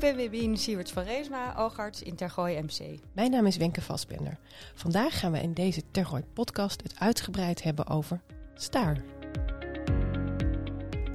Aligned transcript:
ben 0.00 0.16
Wibien 0.16 0.56
Siewerts 0.56 0.92
van 0.92 1.02
Reesma, 1.02 1.56
oogarts 1.56 2.02
in 2.02 2.16
Tergooi 2.16 2.60
MC. 2.60 3.00
Mijn 3.12 3.30
naam 3.30 3.46
is 3.46 3.56
Wenke 3.56 3.80
Vastbender. 3.80 4.38
Vandaag 4.74 5.18
gaan 5.18 5.32
we 5.32 5.40
in 5.40 5.54
deze 5.54 5.82
Tergooi 5.90 6.22
podcast 6.32 6.82
het 6.82 6.98
uitgebreid 6.98 7.62
hebben 7.62 7.86
over 7.86 8.20
staar. 8.54 9.02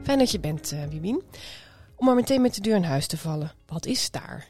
Fijn 0.03 0.19
dat 0.19 0.31
je 0.31 0.39
bent, 0.39 0.71
uh, 0.71 0.83
Wibien. 0.83 1.23
Om 1.95 2.05
maar 2.05 2.15
meteen 2.15 2.41
met 2.41 2.55
de 2.55 2.61
deur 2.61 2.75
in 2.75 2.83
huis 2.83 3.07
te 3.07 3.17
vallen. 3.17 3.51
Wat 3.65 3.85
is 3.85 4.03
staar? 4.03 4.47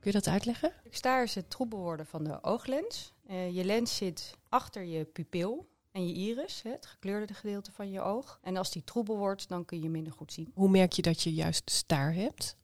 Kun 0.00 0.10
je 0.10 0.12
dat 0.12 0.28
uitleggen? 0.28 0.72
Staar 0.90 1.22
is 1.22 1.34
het 1.34 1.50
troebel 1.50 1.78
worden 1.78 2.06
van 2.06 2.24
de 2.24 2.42
ooglens. 2.42 3.12
Uh, 3.30 3.54
je 3.54 3.64
lens 3.64 3.96
zit 3.96 4.34
achter 4.48 4.84
je 4.84 5.04
pupil 5.04 5.68
en 5.92 6.06
je 6.06 6.14
iris, 6.14 6.62
het 6.62 6.86
gekleurde 6.86 7.34
gedeelte 7.34 7.72
van 7.72 7.90
je 7.90 8.00
oog. 8.00 8.38
En 8.42 8.56
als 8.56 8.70
die 8.70 8.84
troebel 8.84 9.16
wordt, 9.16 9.48
dan 9.48 9.64
kun 9.64 9.82
je 9.82 9.88
minder 9.88 10.12
goed 10.12 10.32
zien. 10.32 10.52
Hoe 10.54 10.68
merk 10.68 10.92
je 10.92 11.02
dat 11.02 11.22
je 11.22 11.32
juist 11.32 11.70
staar 11.70 12.14
hebt? 12.14 12.56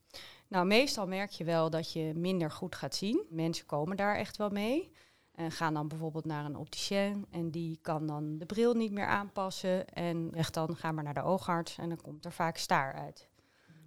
Nou, 0.49 0.67
meestal 0.67 1.07
merk 1.07 1.31
je 1.31 1.45
wel 1.45 1.71
dat 1.71 1.93
je 1.93 2.13
minder 2.15 2.51
goed 2.51 2.75
gaat 2.75 2.95
zien. 2.95 3.25
Mensen 3.29 3.67
komen 3.67 3.97
daar 3.97 4.17
echt 4.17 4.37
wel 4.37 4.51
mee. 4.51 4.91
En 5.35 5.51
gaan 5.51 5.75
dan 5.75 5.89
bijvoorbeeld 5.89 6.25
naar 6.25 6.45
een 6.45 6.57
opticien 6.57 7.27
en 7.31 7.51
die 7.51 7.79
kan 7.83 8.07
dan 8.07 8.39
de 8.39 8.47
bril 8.47 8.75
niet 8.75 8.93
meer 8.93 9.07
aanpassen. 9.07 9.89
En 9.89 10.31
zegt 10.35 10.55
dan, 10.55 10.77
ga 10.77 10.93
maar 10.93 11.05
naar 11.05 11.15
de 11.15 11.23
oogarts 11.23 11.79
en 11.79 11.89
dan 11.89 12.01
komt 12.01 12.25
er 12.25 12.33
vaak 12.33 12.57
staar 12.57 12.95
uit. 12.95 13.29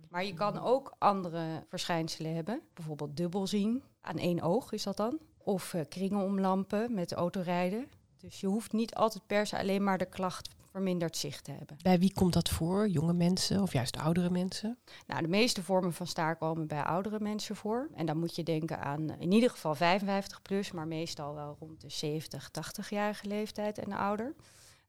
Maar 0.10 0.26
je 0.26 0.34
kan 0.34 0.60
ook 0.60 0.96
andere 0.98 1.64
verschijnselen 1.68 2.36
hebben. 2.36 2.62
Bijvoorbeeld 2.74 3.18
dubbel 3.18 3.48
zien. 3.48 3.84
Aan 4.02 4.18
één 4.18 4.42
oog 4.42 4.72
is 4.72 4.84
dat 4.84 4.98
dan. 4.98 5.20
Of 5.38 5.74
uh, 5.74 5.82
kringelomlampen 5.90 6.94
met 6.94 7.14
autorijden. 7.14 7.90
Dus 8.18 8.40
je 8.40 8.48
hoeft 8.48 8.72
niet 8.72 8.96
altijd 8.96 9.28
per 9.28 9.48
se 9.48 9.58
alleen 9.58 9.84
maar 9.84 9.98
de 9.98 10.10
klacht 10.10 10.50
verminderd 10.78 11.18
zicht 11.18 11.44
te 11.44 11.52
hebben. 11.52 11.78
Bij 11.82 12.00
wie 12.00 12.14
komt 12.14 12.34
dat 12.34 12.50
voor? 12.50 12.88
Jonge 12.88 13.14
mensen 13.14 13.62
of 13.62 13.74
juist 13.74 13.98
oudere 13.98 14.30
mensen? 14.30 14.78
Nou, 15.08 15.22
de 15.22 15.28
meeste 15.28 15.64
vormen 15.64 15.94
van 15.94 16.08
staar 16.08 16.36
komen 16.36 16.68
bij 16.68 16.84
oudere 16.84 17.20
mensen 17.20 17.56
voor. 17.56 17.90
En 17.96 18.06
dan 18.06 18.18
moet 18.18 18.36
je 18.36 18.44
denken 18.44 18.80
aan 18.80 19.10
in 19.20 19.32
ieder 19.32 19.50
geval 19.50 19.76
55 19.76 20.42
plus, 20.42 20.72
maar 20.72 20.88
meestal 20.88 21.34
wel 21.34 21.56
rond 21.60 21.82
de 21.82 21.90
70, 21.90 22.50
80-jarige 22.52 23.28
leeftijd 23.28 23.78
en 23.78 23.92
ouder. 23.92 24.36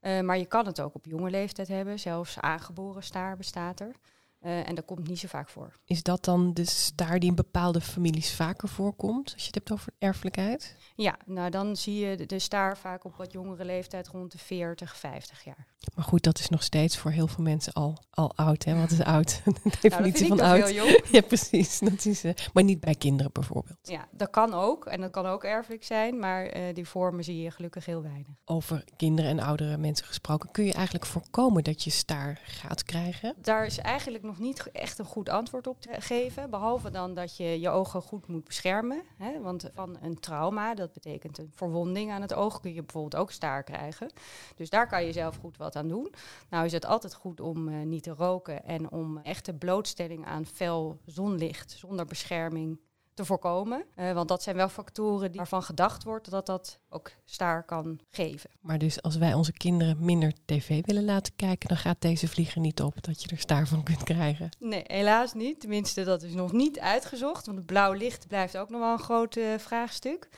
Uh, 0.01 0.21
maar 0.21 0.37
je 0.37 0.45
kan 0.45 0.65
het 0.65 0.81
ook 0.81 0.95
op 0.95 1.05
jonge 1.05 1.29
leeftijd 1.29 1.67
hebben, 1.67 1.99
zelfs 1.99 2.39
aangeboren 2.39 3.03
staar 3.03 3.37
bestaat 3.37 3.79
er. 3.79 3.95
Uh, 4.41 4.67
en 4.67 4.75
dat 4.75 4.85
komt 4.85 5.07
niet 5.07 5.19
zo 5.19 5.27
vaak 5.27 5.49
voor. 5.49 5.73
Is 5.85 6.03
dat 6.03 6.25
dan 6.25 6.53
de 6.53 6.65
staar 6.65 7.19
die 7.19 7.29
in 7.29 7.35
bepaalde 7.35 7.81
families 7.81 8.33
vaker 8.33 8.67
voorkomt, 8.67 9.31
als 9.33 9.41
je 9.41 9.47
het 9.47 9.55
hebt 9.55 9.71
over 9.71 9.93
erfelijkheid? 9.97 10.75
Ja, 10.95 11.17
nou 11.25 11.49
dan 11.49 11.75
zie 11.75 12.05
je 12.05 12.17
de, 12.17 12.25
de 12.25 12.39
staar 12.39 12.77
vaak 12.77 13.03
op 13.03 13.15
wat 13.15 13.31
jongere 13.31 13.65
leeftijd, 13.65 14.07
rond 14.07 14.31
de 14.31 14.37
40, 14.37 14.97
50 14.97 15.43
jaar. 15.43 15.67
Maar 15.95 16.05
goed, 16.05 16.23
dat 16.23 16.39
is 16.39 16.49
nog 16.49 16.63
steeds 16.63 16.97
voor 16.97 17.11
heel 17.11 17.27
veel 17.27 17.43
mensen 17.43 17.73
al, 17.73 17.97
al 18.09 18.35
oud. 18.35 18.63
Hè? 18.63 18.79
Wat 18.79 18.91
is 18.91 19.03
oud? 19.03 19.41
De 19.63 19.77
definitie 19.81 20.27
nou, 20.27 20.39
van 20.39 20.47
oud. 20.47 20.69
Heel 20.69 20.73
jong. 20.73 21.05
ja, 21.11 21.21
precies. 21.21 21.79
Dat 21.79 22.05
is, 22.05 22.25
uh, 22.25 22.31
maar 22.53 22.63
niet 22.63 22.79
bij 22.79 22.95
kinderen 22.95 23.31
bijvoorbeeld. 23.31 23.77
Ja, 23.81 24.07
dat 24.11 24.29
kan 24.29 24.53
ook. 24.53 24.85
En 24.85 25.01
dat 25.01 25.11
kan 25.11 25.25
ook 25.25 25.43
erfelijk 25.43 25.83
zijn. 25.83 26.19
Maar 26.19 26.57
uh, 26.57 26.73
die 26.73 26.87
vormen 26.87 27.23
zie 27.23 27.41
je 27.41 27.51
gelukkig 27.51 27.85
heel 27.85 28.01
weinig. 28.01 28.35
Over 28.45 28.83
kinderen 28.97 29.31
en 29.31 29.39
oudere 29.39 29.77
mensen 29.77 30.05
gesproken. 30.05 30.51
Kun 30.51 30.65
je 30.65 30.73
eigenlijk 30.73 31.05
voorkomen 31.05 31.63
dat 31.63 31.83
je 31.83 31.89
staar 31.89 32.41
gaat 32.43 32.83
krijgen? 32.83 33.35
Daar 33.41 33.65
is 33.65 33.77
eigenlijk 33.77 34.23
nog 34.29 34.39
niet 34.39 34.71
echt 34.71 34.99
een 34.99 35.05
goed 35.05 35.29
antwoord 35.29 35.67
op 35.67 35.81
te 35.81 36.01
geven. 36.01 36.49
Behalve 36.49 36.89
dan 36.89 37.13
dat 37.13 37.37
je 37.37 37.59
je 37.59 37.69
ogen 37.69 38.01
goed 38.01 38.27
moet 38.27 38.43
beschermen. 38.43 39.01
Hè? 39.17 39.41
Want 39.41 39.69
van 39.73 39.97
een 40.01 40.19
trauma, 40.19 40.73
dat 40.73 40.93
betekent 40.93 41.37
een 41.37 41.51
verwonding 41.55 42.11
aan 42.11 42.21
het 42.21 42.33
oog, 42.33 42.59
kun 42.59 42.73
je 42.73 42.83
bijvoorbeeld 42.83 43.21
ook 43.21 43.31
staar 43.31 43.63
krijgen. 43.63 44.11
Dus 44.55 44.69
daar 44.69 44.87
kan 44.87 45.05
je 45.05 45.11
zelf 45.11 45.37
goed 45.37 45.57
wat 45.57 45.75
aan 45.75 45.87
doen. 45.87 46.13
Nou 46.49 46.65
is 46.65 46.71
het 46.71 46.85
altijd 46.85 47.13
goed 47.13 47.39
om 47.39 47.67
uh, 47.67 47.85
niet 47.85 48.03
te 48.03 48.13
roken 48.13 48.63
en 48.65 48.91
om 48.91 49.17
echte 49.17 49.53
blootstelling 49.53 50.25
aan 50.25 50.45
fel 50.45 50.99
zonlicht 51.05 51.71
zonder 51.71 52.05
bescherming 52.05 52.79
te 53.19 53.25
voorkomen. 53.25 53.85
Uh, 53.95 54.11
want 54.11 54.27
dat 54.27 54.43
zijn 54.43 54.55
wel 54.55 54.69
factoren 54.69 55.29
die, 55.29 55.37
waarvan 55.37 55.63
gedacht 55.63 56.03
wordt 56.03 56.31
dat 56.31 56.45
dat 56.45 56.79
ook 56.89 57.11
staar 57.25 57.63
kan 57.63 57.99
geven. 58.09 58.49
Maar 58.59 58.77
dus 58.77 59.01
als 59.01 59.17
wij 59.17 59.33
onze 59.33 59.53
kinderen 59.53 60.05
minder 60.05 60.33
tv 60.45 60.85
willen 60.85 61.05
laten 61.05 61.35
kijken, 61.35 61.69
dan 61.69 61.77
gaat 61.77 62.01
deze 62.01 62.27
vlieger 62.27 62.61
niet 62.61 62.81
op 62.81 63.03
dat 63.03 63.23
je 63.23 63.29
er 63.29 63.37
staar 63.37 63.67
van 63.67 63.83
kunt 63.83 64.03
krijgen. 64.03 64.49
Nee, 64.59 64.83
helaas 64.85 65.33
niet. 65.33 65.59
Tenminste, 65.59 66.03
dat 66.03 66.21
is 66.21 66.33
nog 66.33 66.51
niet 66.51 66.79
uitgezocht. 66.79 67.45
Want 67.45 67.57
het 67.57 67.67
blauw 67.67 67.93
licht 67.93 68.27
blijft 68.27 68.57
ook 68.57 68.69
nog 68.69 68.79
wel 68.79 68.91
een 68.91 68.99
groot 68.99 69.35
uh, 69.35 69.57
vraagstuk. 69.57 70.29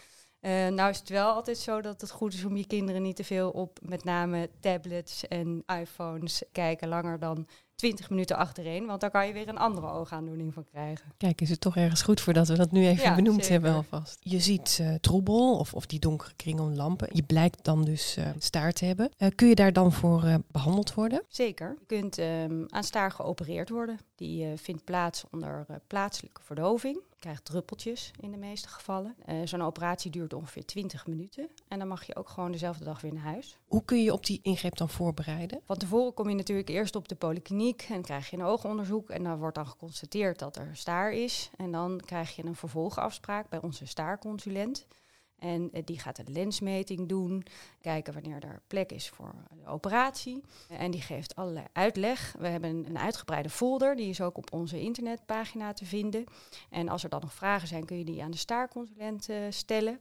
Uh, 0.41 0.67
nou 0.67 0.89
is 0.89 0.99
het 0.99 1.09
wel 1.09 1.31
altijd 1.33 1.57
zo 1.57 1.81
dat 1.81 2.01
het 2.01 2.11
goed 2.11 2.33
is 2.33 2.45
om 2.45 2.57
je 2.57 2.67
kinderen 2.67 3.01
niet 3.01 3.15
te 3.15 3.23
veel 3.23 3.49
op 3.49 3.79
met 3.81 4.03
name 4.03 4.49
tablets 4.59 5.27
en 5.27 5.63
iPhones 5.81 6.43
kijken 6.51 6.87
langer 6.87 7.19
dan 7.19 7.47
20 7.81 8.09
minuten 8.09 8.37
achtereen, 8.37 8.85
want 8.85 9.01
daar 9.01 9.11
kan 9.11 9.27
je 9.27 9.33
weer 9.33 9.47
een 9.47 9.57
andere 9.57 9.87
oogaandoening 9.87 10.53
van 10.53 10.65
krijgen. 10.65 11.11
Kijk, 11.17 11.41
is 11.41 11.49
het 11.49 11.61
toch 11.61 11.75
ergens 11.75 12.01
goed 12.01 12.21
voordat 12.21 12.47
we 12.47 12.57
dat 12.57 12.71
nu 12.71 12.87
even 12.87 13.03
ja, 13.03 13.15
benoemd 13.15 13.45
zeker. 13.45 13.51
hebben 13.51 13.73
alvast. 13.73 14.17
Je 14.19 14.39
ziet 14.39 14.77
uh, 14.81 14.93
troebel 14.93 15.57
of, 15.57 15.73
of 15.73 15.85
die 15.85 15.99
donkere 15.99 16.33
kringellampen. 16.35 17.07
Je 17.11 17.23
blijkt 17.23 17.63
dan 17.63 17.83
dus 17.83 18.17
uh, 18.17 18.25
staar 18.37 18.71
te 18.71 18.85
hebben. 18.85 19.11
Uh, 19.17 19.27
kun 19.35 19.47
je 19.47 19.55
daar 19.55 19.73
dan 19.73 19.91
voor 19.91 20.41
behandeld 20.51 20.93
worden? 20.93 21.23
Zeker. 21.27 21.75
Je 21.79 21.85
kunt 21.85 22.17
um, 22.17 22.65
aan 22.69 22.83
staar 22.83 23.11
geopereerd 23.11 23.69
worden. 23.69 23.99
Die 24.21 24.57
vindt 24.57 24.83
plaats 24.83 25.23
onder 25.31 25.65
plaatselijke 25.87 26.41
verdoving. 26.41 26.95
Je 26.95 27.19
krijgt 27.19 27.45
druppeltjes 27.45 28.11
in 28.19 28.31
de 28.31 28.37
meeste 28.37 28.67
gevallen. 28.67 29.15
Zo'n 29.43 29.61
operatie 29.61 30.11
duurt 30.11 30.33
ongeveer 30.33 30.65
20 30.65 31.07
minuten. 31.07 31.49
En 31.67 31.79
dan 31.79 31.87
mag 31.87 32.03
je 32.03 32.15
ook 32.15 32.29
gewoon 32.29 32.51
dezelfde 32.51 32.83
dag 32.83 33.01
weer 33.01 33.13
naar 33.13 33.23
huis. 33.23 33.57
Hoe 33.67 33.85
kun 33.85 34.03
je 34.03 34.13
op 34.13 34.25
die 34.25 34.39
ingreep 34.43 34.77
dan 34.77 34.89
voorbereiden? 34.89 35.61
Van 35.65 35.77
tevoren 35.77 36.13
kom 36.13 36.29
je 36.29 36.35
natuurlijk 36.35 36.69
eerst 36.69 36.95
op 36.95 37.07
de 37.07 37.15
polykliniek 37.15 37.87
en 37.89 38.01
krijg 38.01 38.29
je 38.29 38.37
een 38.37 38.43
oogonderzoek. 38.43 39.09
En 39.09 39.23
dan 39.23 39.37
wordt 39.37 39.55
dan 39.55 39.67
geconstateerd 39.67 40.39
dat 40.39 40.55
er 40.55 40.69
staar 40.73 41.13
is. 41.13 41.49
En 41.57 41.71
dan 41.71 42.01
krijg 42.05 42.35
je 42.35 42.45
een 42.45 42.55
vervolgafspraak 42.55 43.49
bij 43.49 43.61
onze 43.61 43.85
staarconsulent. 43.85 44.85
En 45.41 45.69
uh, 45.73 45.81
die 45.85 45.99
gaat 45.99 46.17
een 46.17 46.31
lensmeting 46.31 47.09
doen, 47.09 47.43
kijken 47.81 48.13
wanneer 48.13 48.43
er 48.43 48.61
plek 48.67 48.91
is 48.91 49.09
voor 49.09 49.33
de 49.63 49.69
operatie. 49.69 50.43
En 50.69 50.91
die 50.91 51.01
geeft 51.01 51.35
allerlei 51.35 51.65
uitleg. 51.73 52.35
We 52.39 52.47
hebben 52.47 52.69
een 52.69 52.97
uitgebreide 52.97 53.49
folder, 53.49 53.95
die 53.95 54.09
is 54.09 54.21
ook 54.21 54.37
op 54.37 54.53
onze 54.53 54.81
internetpagina 54.81 55.73
te 55.73 55.85
vinden. 55.85 56.23
En 56.69 56.89
als 56.89 57.03
er 57.03 57.09
dan 57.09 57.21
nog 57.21 57.33
vragen 57.33 57.67
zijn, 57.67 57.85
kun 57.85 57.97
je 57.97 58.05
die 58.05 58.23
aan 58.23 58.31
de 58.31 58.37
staarconsulent 58.37 59.29
uh, 59.29 59.37
stellen. 59.49 59.99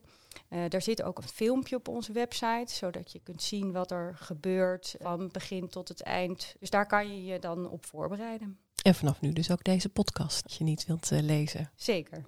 Uh, 0.49 0.65
daar 0.69 0.83
zit 0.83 1.03
ook 1.03 1.19
een 1.19 1.29
filmpje 1.29 1.77
op 1.77 1.89
onze 1.89 2.13
website, 2.13 2.75
zodat 2.75 3.13
je 3.13 3.21
kunt 3.23 3.43
zien 3.43 3.73
wat 3.73 3.91
er 3.91 4.17
gebeurt 4.17 4.95
van 4.99 5.29
begin 5.29 5.69
tot 5.69 5.89
het 5.89 6.03
eind. 6.03 6.55
Dus 6.59 6.71
daar 6.71 6.87
kan 6.87 7.15
je 7.15 7.25
je 7.25 7.39
dan 7.39 7.69
op 7.69 7.87
voorbereiden. 7.87 8.59
En 8.83 8.95
vanaf 8.95 9.21
nu 9.21 9.33
dus 9.33 9.51
ook 9.51 9.65
deze 9.65 9.89
podcast, 9.89 10.45
als 10.45 10.59
je 10.59 10.65
niet 10.65 10.87
wilt 10.87 11.11
uh, 11.11 11.21
lezen. 11.21 11.71
Zeker. 11.77 12.25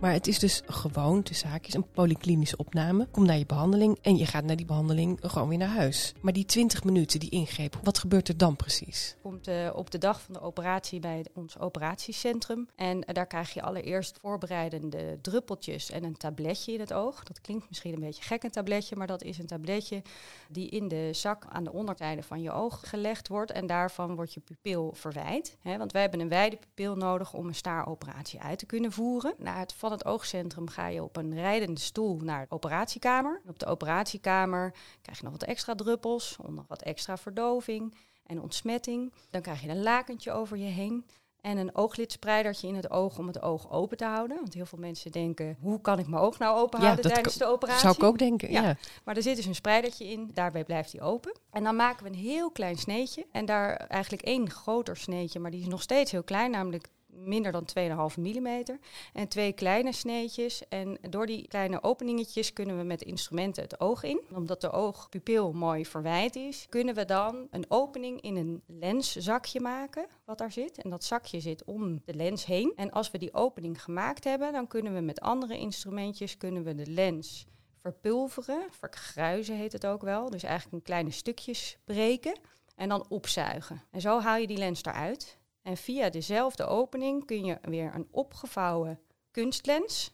Maar 0.00 0.12
het 0.12 0.26
is 0.26 0.38
dus 0.38 0.62
gewoon, 0.66 1.22
tussen 1.22 1.48
haakjes, 1.48 1.74
een 1.74 1.90
polyklinische 1.90 2.56
opname. 2.56 3.06
Kom 3.10 3.26
naar 3.26 3.38
je 3.38 3.46
behandeling 3.46 3.98
en 4.02 4.16
je 4.16 4.26
gaat 4.26 4.44
naar 4.44 4.56
die 4.56 4.66
behandeling 4.66 5.18
gewoon 5.22 5.48
weer 5.48 5.58
naar 5.58 5.68
huis. 5.68 6.12
Maar 6.20 6.32
die 6.32 6.44
20 6.44 6.84
minuten, 6.84 7.20
die 7.20 7.30
ingreep, 7.30 7.78
wat 7.82 7.98
gebeurt 7.98 8.28
er 8.28 8.36
dan 8.36 8.56
precies? 8.56 9.16
Komt 9.22 9.48
uh, 9.48 9.70
op 9.74 9.90
de 9.90 9.98
dag 9.98 10.20
van 10.20 10.34
de 10.34 10.40
operatie 10.40 11.00
bij 11.00 11.24
ons 11.34 11.58
operatiecentrum. 11.58 12.68
En 12.74 12.96
uh, 12.96 13.02
daar 13.04 13.26
krijg 13.26 13.54
je 13.54 13.62
allereerst 13.62 14.18
voorbereidende 14.20 15.18
druppeltjes 15.22 15.90
en 15.90 16.04
een 16.04 16.16
tabletje 16.16 16.72
in 16.72 16.80
het 16.80 16.92
oog. 16.92 17.22
Dat 17.22 17.40
klinkt 17.40 17.68
misschien 17.68 17.94
een 17.94 18.00
beetje 18.00 18.22
gek, 18.22 18.42
een 18.42 18.50
tabletje, 18.50 18.96
maar 18.96 19.06
dat 19.06 19.22
is 19.22 19.38
een 19.38 19.46
tabletje 19.46 20.02
die 20.48 20.68
in 20.68 20.88
de 20.88 21.08
zak 21.12 21.44
aan 21.48 21.64
de 21.64 21.72
onderzijde 21.72 22.22
van 22.22 22.42
je 22.42 22.52
oog 22.52 22.80
gelegd 22.84 23.28
wordt. 23.28 23.50
En 23.50 23.66
daarvan 23.66 24.14
wordt 24.14 24.34
je 24.34 24.40
pupil 24.40 24.92
verwijt. 24.94 25.56
Hè, 25.60 25.78
want 25.78 25.92
wij 25.92 26.00
hebben 26.00 26.20
een 26.20 26.28
wijde 26.28 26.56
pupil 26.56 26.96
nodig 26.96 27.34
om 27.34 27.46
een 27.46 27.54
staaroperatie 27.54 28.40
uit 28.40 28.58
te 28.58 28.66
kunnen 28.66 28.92
voeren. 28.92 29.34
Na 29.38 29.58
het 29.58 29.72
van 29.88 29.98
het 29.98 30.06
oogcentrum 30.06 30.68
ga 30.68 30.86
je 30.86 31.02
op 31.02 31.16
een 31.16 31.34
rijdende 31.34 31.80
stoel 31.80 32.16
naar 32.16 32.46
de 32.48 32.54
operatiekamer. 32.54 33.40
Op 33.46 33.58
de 33.58 33.66
operatiekamer 33.66 34.74
krijg 35.02 35.18
je 35.18 35.24
nog 35.24 35.32
wat 35.32 35.42
extra 35.42 35.74
druppels, 35.74 36.36
nog 36.48 36.64
wat 36.68 36.82
extra 36.82 37.16
verdoving 37.16 37.94
en 38.26 38.40
ontsmetting. 38.40 39.12
Dan 39.30 39.42
krijg 39.42 39.62
je 39.62 39.68
een 39.68 39.82
lakentje 39.82 40.32
over 40.32 40.56
je 40.56 40.66
heen. 40.66 41.06
En 41.40 41.56
een 41.56 41.74
ooglidspreidertje 41.74 42.68
in 42.68 42.74
het 42.74 42.90
oog 42.90 43.18
om 43.18 43.26
het 43.26 43.42
oog 43.42 43.70
open 43.70 43.96
te 43.96 44.04
houden. 44.04 44.36
Want 44.36 44.54
heel 44.54 44.66
veel 44.66 44.78
mensen 44.78 45.12
denken, 45.12 45.56
hoe 45.60 45.80
kan 45.80 45.98
ik 45.98 46.06
mijn 46.06 46.22
oog 46.22 46.38
nou 46.38 46.58
open 46.58 46.80
houden 46.80 47.12
tijdens 47.12 47.36
de 47.36 47.46
operatie? 47.46 47.80
Zou 47.80 47.94
ik 47.94 48.02
ook 48.02 48.18
denken, 48.18 48.50
ja. 48.50 48.62
ja. 48.62 48.76
Maar 49.04 49.16
er 49.16 49.22
zit 49.22 49.36
dus 49.36 49.46
een 49.46 49.54
spreidertje 49.54 50.04
in, 50.04 50.30
daarbij 50.34 50.64
blijft 50.64 50.92
hij 50.92 51.00
open. 51.00 51.38
En 51.50 51.64
dan 51.64 51.76
maken 51.76 52.04
we 52.04 52.10
een 52.10 52.16
heel 52.16 52.50
klein 52.50 52.76
sneetje. 52.76 53.26
En 53.32 53.46
daar 53.46 53.76
eigenlijk 53.76 54.22
één 54.22 54.50
groter 54.50 54.96
sneetje, 54.96 55.38
maar 55.38 55.50
die 55.50 55.60
is 55.60 55.66
nog 55.66 55.82
steeds 55.82 56.10
heel 56.10 56.22
klein, 56.22 56.50
namelijk 56.50 56.88
minder 57.24 57.52
dan 57.52 57.66
2,5 58.12 58.20
mm. 58.20 58.64
En 59.12 59.28
twee 59.28 59.52
kleine 59.52 59.92
sneetjes. 59.92 60.68
En 60.68 60.98
door 61.10 61.26
die 61.26 61.48
kleine 61.48 61.82
openingetjes 61.82 62.52
kunnen 62.52 62.78
we 62.78 62.84
met 62.84 63.02
instrumenten 63.02 63.62
het 63.62 63.80
oog 63.80 64.02
in. 64.02 64.20
Omdat 64.34 64.60
de 64.60 64.70
oogpupil 64.70 65.52
mooi 65.52 65.86
verwijd 65.86 66.36
is, 66.36 66.66
kunnen 66.68 66.94
we 66.94 67.04
dan 67.04 67.46
een 67.50 67.64
opening 67.68 68.20
in 68.20 68.36
een 68.36 68.62
lenszakje 68.66 69.60
maken, 69.60 70.06
wat 70.24 70.38
daar 70.38 70.52
zit. 70.52 70.82
En 70.82 70.90
dat 70.90 71.04
zakje 71.04 71.40
zit 71.40 71.64
om 71.64 72.02
de 72.04 72.14
lens 72.14 72.44
heen. 72.44 72.72
En 72.76 72.90
als 72.90 73.10
we 73.10 73.18
die 73.18 73.34
opening 73.34 73.82
gemaakt 73.82 74.24
hebben, 74.24 74.52
dan 74.52 74.66
kunnen 74.66 74.94
we 74.94 75.00
met 75.00 75.20
andere 75.20 75.58
instrumentjes 75.58 76.36
kunnen 76.36 76.64
we 76.64 76.74
de 76.74 76.90
lens 76.90 77.46
verpulveren. 77.80 78.66
Vergruizen 78.70 79.56
heet 79.56 79.72
het 79.72 79.86
ook 79.86 80.02
wel. 80.02 80.30
Dus 80.30 80.42
eigenlijk 80.42 80.74
in 80.74 80.82
kleine 80.82 81.10
stukjes 81.10 81.78
breken. 81.84 82.38
en 82.76 82.88
dan 82.88 83.06
opzuigen. 83.08 83.82
En 83.90 84.00
zo 84.00 84.20
haal 84.20 84.36
je 84.36 84.46
die 84.46 84.56
lens 84.56 84.84
eruit. 84.84 85.37
En 85.68 85.76
via 85.76 86.10
dezelfde 86.10 86.66
opening 86.66 87.26
kun 87.26 87.44
je 87.44 87.58
weer 87.62 87.94
een 87.94 88.08
opgevouwen 88.10 89.00
kunstlens 89.30 90.12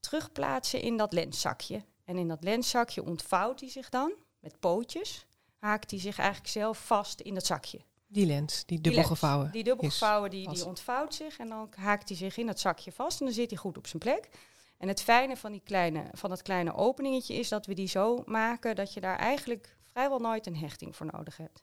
terugplaatsen 0.00 0.80
in 0.80 0.96
dat 0.96 1.12
lenszakje. 1.12 1.84
En 2.04 2.18
in 2.18 2.28
dat 2.28 2.44
lenszakje 2.44 3.04
ontvouwt 3.04 3.60
hij 3.60 3.68
zich 3.68 3.88
dan 3.88 4.12
met 4.38 4.60
pootjes. 4.60 5.26
Haakt 5.58 5.90
hij 5.90 6.00
zich 6.00 6.18
eigenlijk 6.18 6.48
zelf 6.48 6.86
vast 6.86 7.20
in 7.20 7.34
dat 7.34 7.46
zakje. 7.46 7.80
Die 8.06 8.26
lens, 8.26 8.64
die 8.66 8.80
dubbelgevouwen. 8.80 9.52
Die 9.52 9.64
dubbelgevouwen, 9.64 10.30
die, 10.30 10.48
die 10.48 10.66
ontvouwt 10.66 11.14
zich 11.14 11.38
en 11.38 11.48
dan 11.48 11.68
haakt 11.74 12.08
hij 12.08 12.18
zich 12.18 12.36
in 12.36 12.46
dat 12.46 12.60
zakje 12.60 12.92
vast 12.92 13.20
en 13.20 13.26
dan 13.26 13.34
zit 13.34 13.50
hij 13.50 13.58
goed 13.58 13.76
op 13.76 13.86
zijn 13.86 14.02
plek. 14.02 14.28
En 14.78 14.88
het 14.88 15.02
fijne 15.02 15.36
van, 15.36 15.52
die 15.52 15.62
kleine, 15.64 16.04
van 16.12 16.30
dat 16.30 16.42
kleine 16.42 16.74
openingetje 16.74 17.34
is 17.34 17.48
dat 17.48 17.66
we 17.66 17.74
die 17.74 17.88
zo 17.88 18.22
maken 18.26 18.76
dat 18.76 18.92
je 18.92 19.00
daar 19.00 19.18
eigenlijk 19.18 19.76
vrijwel 19.82 20.18
nooit 20.18 20.46
een 20.46 20.56
hechting 20.56 20.96
voor 20.96 21.06
nodig 21.12 21.36
hebt. 21.36 21.62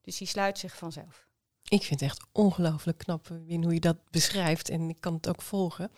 Dus 0.00 0.18
die 0.18 0.26
sluit 0.26 0.58
zich 0.58 0.76
vanzelf. 0.76 1.28
Ik 1.70 1.82
vind 1.82 2.00
het 2.00 2.10
echt 2.10 2.26
ongelooflijk 2.32 2.98
knap 2.98 3.28
Win, 3.46 3.62
hoe 3.62 3.74
je 3.74 3.80
dat 3.80 3.96
beschrijft 4.10 4.68
en 4.68 4.88
ik 4.88 5.00
kan 5.00 5.14
het 5.14 5.28
ook 5.28 5.42
volgen. 5.42 5.90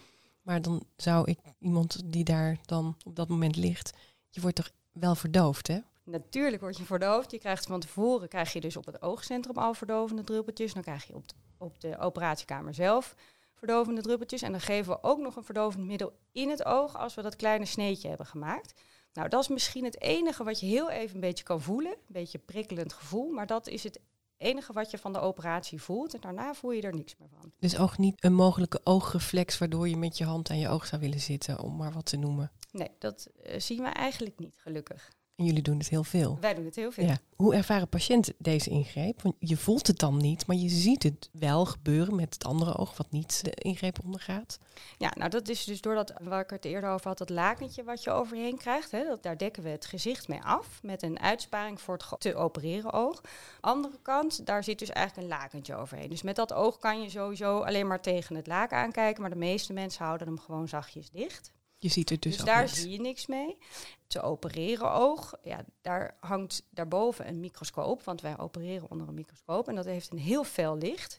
Maar 0.43 0.63
dan 0.63 0.85
zou 0.97 1.31
ik 1.31 1.39
iemand 1.59 2.01
die 2.05 2.25
daar 2.25 2.59
dan 2.65 2.97
op 3.05 3.17
dat 3.17 3.29
moment 3.29 3.57
ligt, 3.57 3.93
je 4.31 4.41
wordt 4.41 4.57
toch 4.57 4.71
wel 4.93 5.15
verdoofd, 5.15 5.67
hè? 5.67 5.79
Natuurlijk 6.05 6.63
word 6.63 6.77
je 6.77 6.85
verdoofd. 6.85 7.31
Je 7.31 7.39
krijgt 7.39 7.67
van 7.67 7.81
tevoren 7.81 8.29
krijg 8.29 8.53
je 8.53 8.61
dus 8.61 8.77
op 8.77 8.87
het 8.87 9.03
oogcentrum 9.03 9.57
al 9.57 9.75
verdovende 9.75 10.25
druppeltjes. 10.25 10.73
Dan 10.73 10.83
krijg 10.83 11.07
je 11.07 11.15
op 11.15 11.29
de, 11.29 11.35
op 11.59 11.81
de 11.81 11.99
operatiekamer 11.99 12.75
zelf 12.75 13.15
verdovende 13.55 14.03
druppeltjes. 14.03 14.43
En 14.43 14.51
dan 14.51 14.61
geven 14.61 14.93
we 14.93 15.03
ook 15.03 15.19
nog 15.19 15.37
een 15.37 15.45
verdovend 15.45 15.85
middel 15.85 16.13
in 16.33 16.51
het 16.51 16.65
oog 16.65 16.97
als 16.97 17.15
we 17.15 17.23
dat 17.23 17.37
kleine 17.37 17.65
sneetje 17.65 18.09
hebben 18.09 18.27
gemaakt. 18.27 18.81
Nou, 19.13 19.29
dat 19.29 19.43
is 19.43 19.49
misschien 19.49 19.85
het 19.85 20.01
enige 20.01 20.45
wat 20.45 20.61
je 20.61 20.67
heel 20.67 20.91
even 20.91 21.15
een 21.15 21.21
beetje 21.21 21.45
kan 21.45 21.61
voelen. 21.61 21.93
Een 21.93 21.99
beetje 22.07 22.39
prikkelend 22.39 22.93
gevoel. 22.93 23.31
Maar 23.31 23.47
dat 23.47 23.69
is 23.69 23.83
het 23.83 24.01
enige 24.43 24.73
wat 24.73 24.91
je 24.91 24.99
van 24.99 25.13
de 25.13 25.21
operatie 25.21 25.83
voelt. 25.83 26.15
En 26.15 26.21
daarna 26.21 26.55
voel 26.55 26.73
je 26.73 26.83
er 26.83 26.95
niks 26.95 27.17
meer 27.19 27.29
van. 27.29 27.53
Dus 27.59 27.79
ook 27.79 27.99
niet 27.99 28.25
een 28.25 28.35
mogelijke 28.35 28.81
oogreflex 28.85 29.59
waardoor 29.59 29.89
je 29.89 29.97
met 29.97 30.19
je 30.19 30.25
hand 30.25 30.51
aan 30.51 30.59
je 30.59 30.69
oog 30.69 30.87
zou 30.87 31.01
willen 31.01 31.21
zitten, 31.21 31.59
om 31.59 31.77
maar 31.77 31.93
wat 31.93 32.07
te 32.07 32.17
noemen. 32.17 32.51
Nee, 32.71 32.91
dat 32.99 33.31
uh, 33.47 33.59
zien 33.59 33.83
we 33.83 33.89
eigenlijk 33.89 34.39
niet, 34.39 34.57
gelukkig. 34.59 35.11
En 35.37 35.45
jullie 35.45 35.63
doen 35.63 35.79
het 35.79 35.89
heel 35.89 36.05
veel. 36.05 36.39
Wij 36.41 36.55
doen 36.55 36.65
het 36.65 36.77
heel 36.77 36.93
veel. 36.93 37.05
Ja. 37.05 37.19
Hoe 37.37 37.55
ervaren 37.55 37.89
patiënten 37.89 38.35
deze 38.39 38.71
ingreep? 38.71 39.23
Want 39.23 39.35
je 39.39 39.57
voelt 39.57 39.87
het 39.87 39.99
dan 39.99 40.17
niet, 40.17 40.47
maar 40.47 40.57
je 40.57 40.69
ziet 40.69 41.03
het 41.03 41.29
wel 41.33 41.65
gebeuren 41.65 42.17
met 42.17 42.35
het 42.35 42.45
andere 42.45 42.77
oog 42.77 42.97
wat 42.97 43.11
niet 43.11 43.45
de 43.45 43.51
ingreep 43.51 43.99
ondergaat. 44.05 44.59
Ja, 44.99 45.13
nou 45.15 45.31
dat 45.31 45.49
is 45.49 45.65
dus 45.65 45.81
doordat, 45.81 46.13
waar 46.23 46.41
ik 46.41 46.51
het 46.51 46.65
eerder 46.65 46.91
over 46.91 47.09
had, 47.09 47.19
dat 47.19 47.31
lakentje 47.31 47.85
wat 47.85 48.05
je 48.05 48.11
overheen 48.11 48.57
krijgt. 48.57 48.91
Hè, 48.91 49.05
dat, 49.05 49.23
daar 49.23 49.39
dekken 49.39 49.63
we 49.63 49.69
het 49.69 49.87
gezicht 49.87 50.29
mee 50.29 50.43
af 50.43 50.83
met 50.83 51.03
een 51.03 51.21
uitsparing 51.21 51.81
voor 51.81 51.95
het 51.95 52.21
te 52.21 52.35
opereren 52.35 52.93
oog. 52.93 53.21
Andere 53.61 53.99
kant, 54.03 54.47
daar 54.47 54.65
zit 54.65 54.79
dus 54.79 54.91
eigenlijk 54.91 55.29
een 55.29 55.39
lakentje 55.39 55.75
overheen. 55.75 56.11
Dus 56.11 56.23
met 56.23 56.37
dat 56.37 56.53
oog 56.53 56.79
kan 56.79 57.03
je 57.03 57.11
sowieso 57.11 57.59
alleen 57.59 57.87
maar 57.87 58.01
tegen 58.03 58.37
het 58.37 58.47
laken 58.47 58.77
aankijken, 58.77 59.21
maar 59.21 59.31
de 59.31 59.37
meeste 59.37 59.73
mensen 59.73 60.05
houden 60.05 60.27
hem 60.27 60.39
gewoon 60.39 60.69
zachtjes 60.69 61.11
dicht. 61.11 61.53
Je 61.83 61.89
ziet 61.89 62.11
er 62.11 62.21
dus, 62.21 62.37
dus 62.37 62.45
daar 62.45 62.69
zie 62.69 62.91
je 62.91 63.01
niks 63.01 63.27
mee. 63.27 63.59
Te 64.07 64.21
opereren 64.21 64.93
oog, 64.93 65.35
ja, 65.43 65.65
daar 65.81 66.17
hangt 66.21 66.67
daarboven 66.71 67.29
een 67.29 67.41
microscoop, 67.41 68.03
want 68.03 68.21
wij 68.21 68.39
opereren 68.39 68.91
onder 68.91 69.09
een 69.09 69.15
microscoop 69.15 69.69
en 69.69 69.75
dat 69.75 69.85
heeft 69.85 70.13
een 70.13 70.19
heel 70.19 70.45
fel 70.45 70.77
licht. 70.77 71.19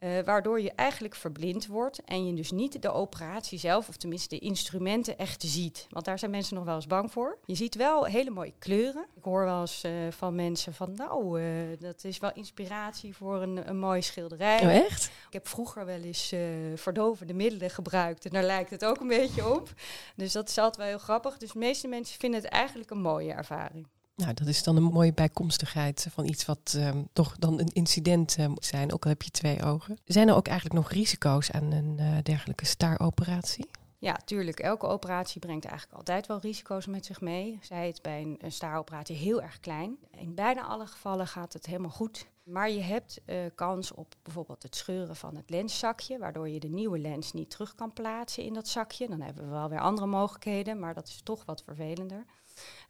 Uh, 0.00 0.20
waardoor 0.24 0.60
je 0.60 0.72
eigenlijk 0.72 1.14
verblind 1.14 1.66
wordt 1.66 2.04
en 2.04 2.26
je 2.26 2.34
dus 2.34 2.50
niet 2.50 2.82
de 2.82 2.92
operatie 2.92 3.58
zelf, 3.58 3.88
of 3.88 3.96
tenminste 3.96 4.28
de 4.28 4.38
instrumenten, 4.38 5.18
echt 5.18 5.42
ziet. 5.42 5.86
Want 5.90 6.04
daar 6.04 6.18
zijn 6.18 6.30
mensen 6.30 6.54
nog 6.54 6.64
wel 6.64 6.74
eens 6.74 6.86
bang 6.86 7.12
voor. 7.12 7.38
Je 7.44 7.54
ziet 7.54 7.74
wel 7.74 8.04
hele 8.04 8.30
mooie 8.30 8.52
kleuren. 8.58 9.06
Ik 9.16 9.24
hoor 9.24 9.44
wel 9.44 9.60
eens 9.60 9.84
uh, 9.84 9.92
van 10.10 10.34
mensen 10.34 10.74
van, 10.74 10.94
nou, 10.94 11.42
uh, 11.42 11.76
dat 11.78 12.04
is 12.04 12.18
wel 12.18 12.32
inspiratie 12.32 13.16
voor 13.16 13.42
een, 13.42 13.68
een 13.68 13.78
mooie 13.78 14.00
schilderij. 14.00 14.60
Oh, 14.60 14.74
echt? 14.74 15.04
Ik 15.04 15.32
heb 15.32 15.48
vroeger 15.48 15.86
wel 15.86 16.00
eens 16.00 16.34
verdovende 16.74 17.34
middelen 17.34 17.70
gebruikt 17.70 18.24
en 18.24 18.30
daar 18.30 18.42
lijkt 18.42 18.70
het 18.70 18.84
ook 18.84 19.00
een 19.00 19.08
beetje 19.08 19.54
op. 19.54 19.72
Dus 20.16 20.32
dat 20.32 20.48
is 20.48 20.58
altijd 20.58 20.76
wel 20.76 20.86
heel 20.86 20.98
grappig. 20.98 21.38
Dus 21.38 21.52
de 21.52 21.58
meeste 21.58 21.88
mensen 21.88 22.18
vinden 22.18 22.40
het 22.40 22.50
eigenlijk 22.50 22.90
een 22.90 23.00
mooie 23.00 23.32
ervaring. 23.32 23.86
Nou, 24.20 24.34
dat 24.34 24.46
is 24.46 24.62
dan 24.62 24.76
een 24.76 24.82
mooie 24.82 25.12
bijkomstigheid 25.12 26.06
van 26.10 26.24
iets 26.24 26.44
wat 26.44 26.74
um, 26.76 27.08
toch 27.12 27.36
dan 27.38 27.60
een 27.60 27.72
incident 27.72 28.38
uh, 28.38 28.46
moet 28.46 28.64
zijn, 28.64 28.92
ook 28.92 29.04
al 29.04 29.10
heb 29.10 29.22
je 29.22 29.30
twee 29.30 29.62
ogen. 29.62 29.98
Zijn 30.04 30.28
er 30.28 30.34
ook 30.34 30.46
eigenlijk 30.46 30.80
nog 30.80 30.90
risico's 30.90 31.50
aan 31.50 31.72
een 31.72 31.96
uh, 32.00 32.16
dergelijke 32.22 32.66
staaroperatie? 32.66 33.70
Ja, 33.98 34.20
tuurlijk. 34.24 34.60
Elke 34.60 34.86
operatie 34.86 35.40
brengt 35.40 35.64
eigenlijk 35.64 35.96
altijd 35.96 36.26
wel 36.26 36.40
risico's 36.40 36.86
met 36.86 37.06
zich 37.06 37.20
mee. 37.20 37.58
Zij 37.62 37.86
het 37.86 38.02
bij 38.02 38.36
een, 38.38 38.52
staaroperatie 38.52 39.16
heel 39.16 39.42
erg 39.42 39.60
klein. 39.60 39.96
In 40.10 40.34
bijna 40.34 40.62
alle 40.62 40.86
gevallen 40.86 41.26
gaat 41.26 41.52
het 41.52 41.66
helemaal 41.66 41.90
goed. 41.90 42.26
Maar 42.42 42.70
je 42.70 42.80
hebt 42.80 43.20
uh, 43.26 43.36
kans 43.54 43.92
op 43.92 44.14
bijvoorbeeld 44.22 44.62
het 44.62 44.76
scheuren 44.76 45.16
van 45.16 45.36
het 45.36 45.50
lenszakje, 45.50 46.18
waardoor 46.18 46.48
je 46.48 46.60
de 46.60 46.68
nieuwe 46.68 46.98
lens 46.98 47.32
niet 47.32 47.50
terug 47.50 47.74
kan 47.74 47.92
plaatsen 47.92 48.44
in 48.44 48.52
dat 48.52 48.68
zakje. 48.68 49.08
Dan 49.08 49.20
hebben 49.20 49.44
we 49.44 49.50
wel 49.50 49.68
weer 49.68 49.80
andere 49.80 50.06
mogelijkheden, 50.06 50.78
maar 50.78 50.94
dat 50.94 51.08
is 51.08 51.20
toch 51.22 51.44
wat 51.44 51.62
vervelender. 51.62 52.24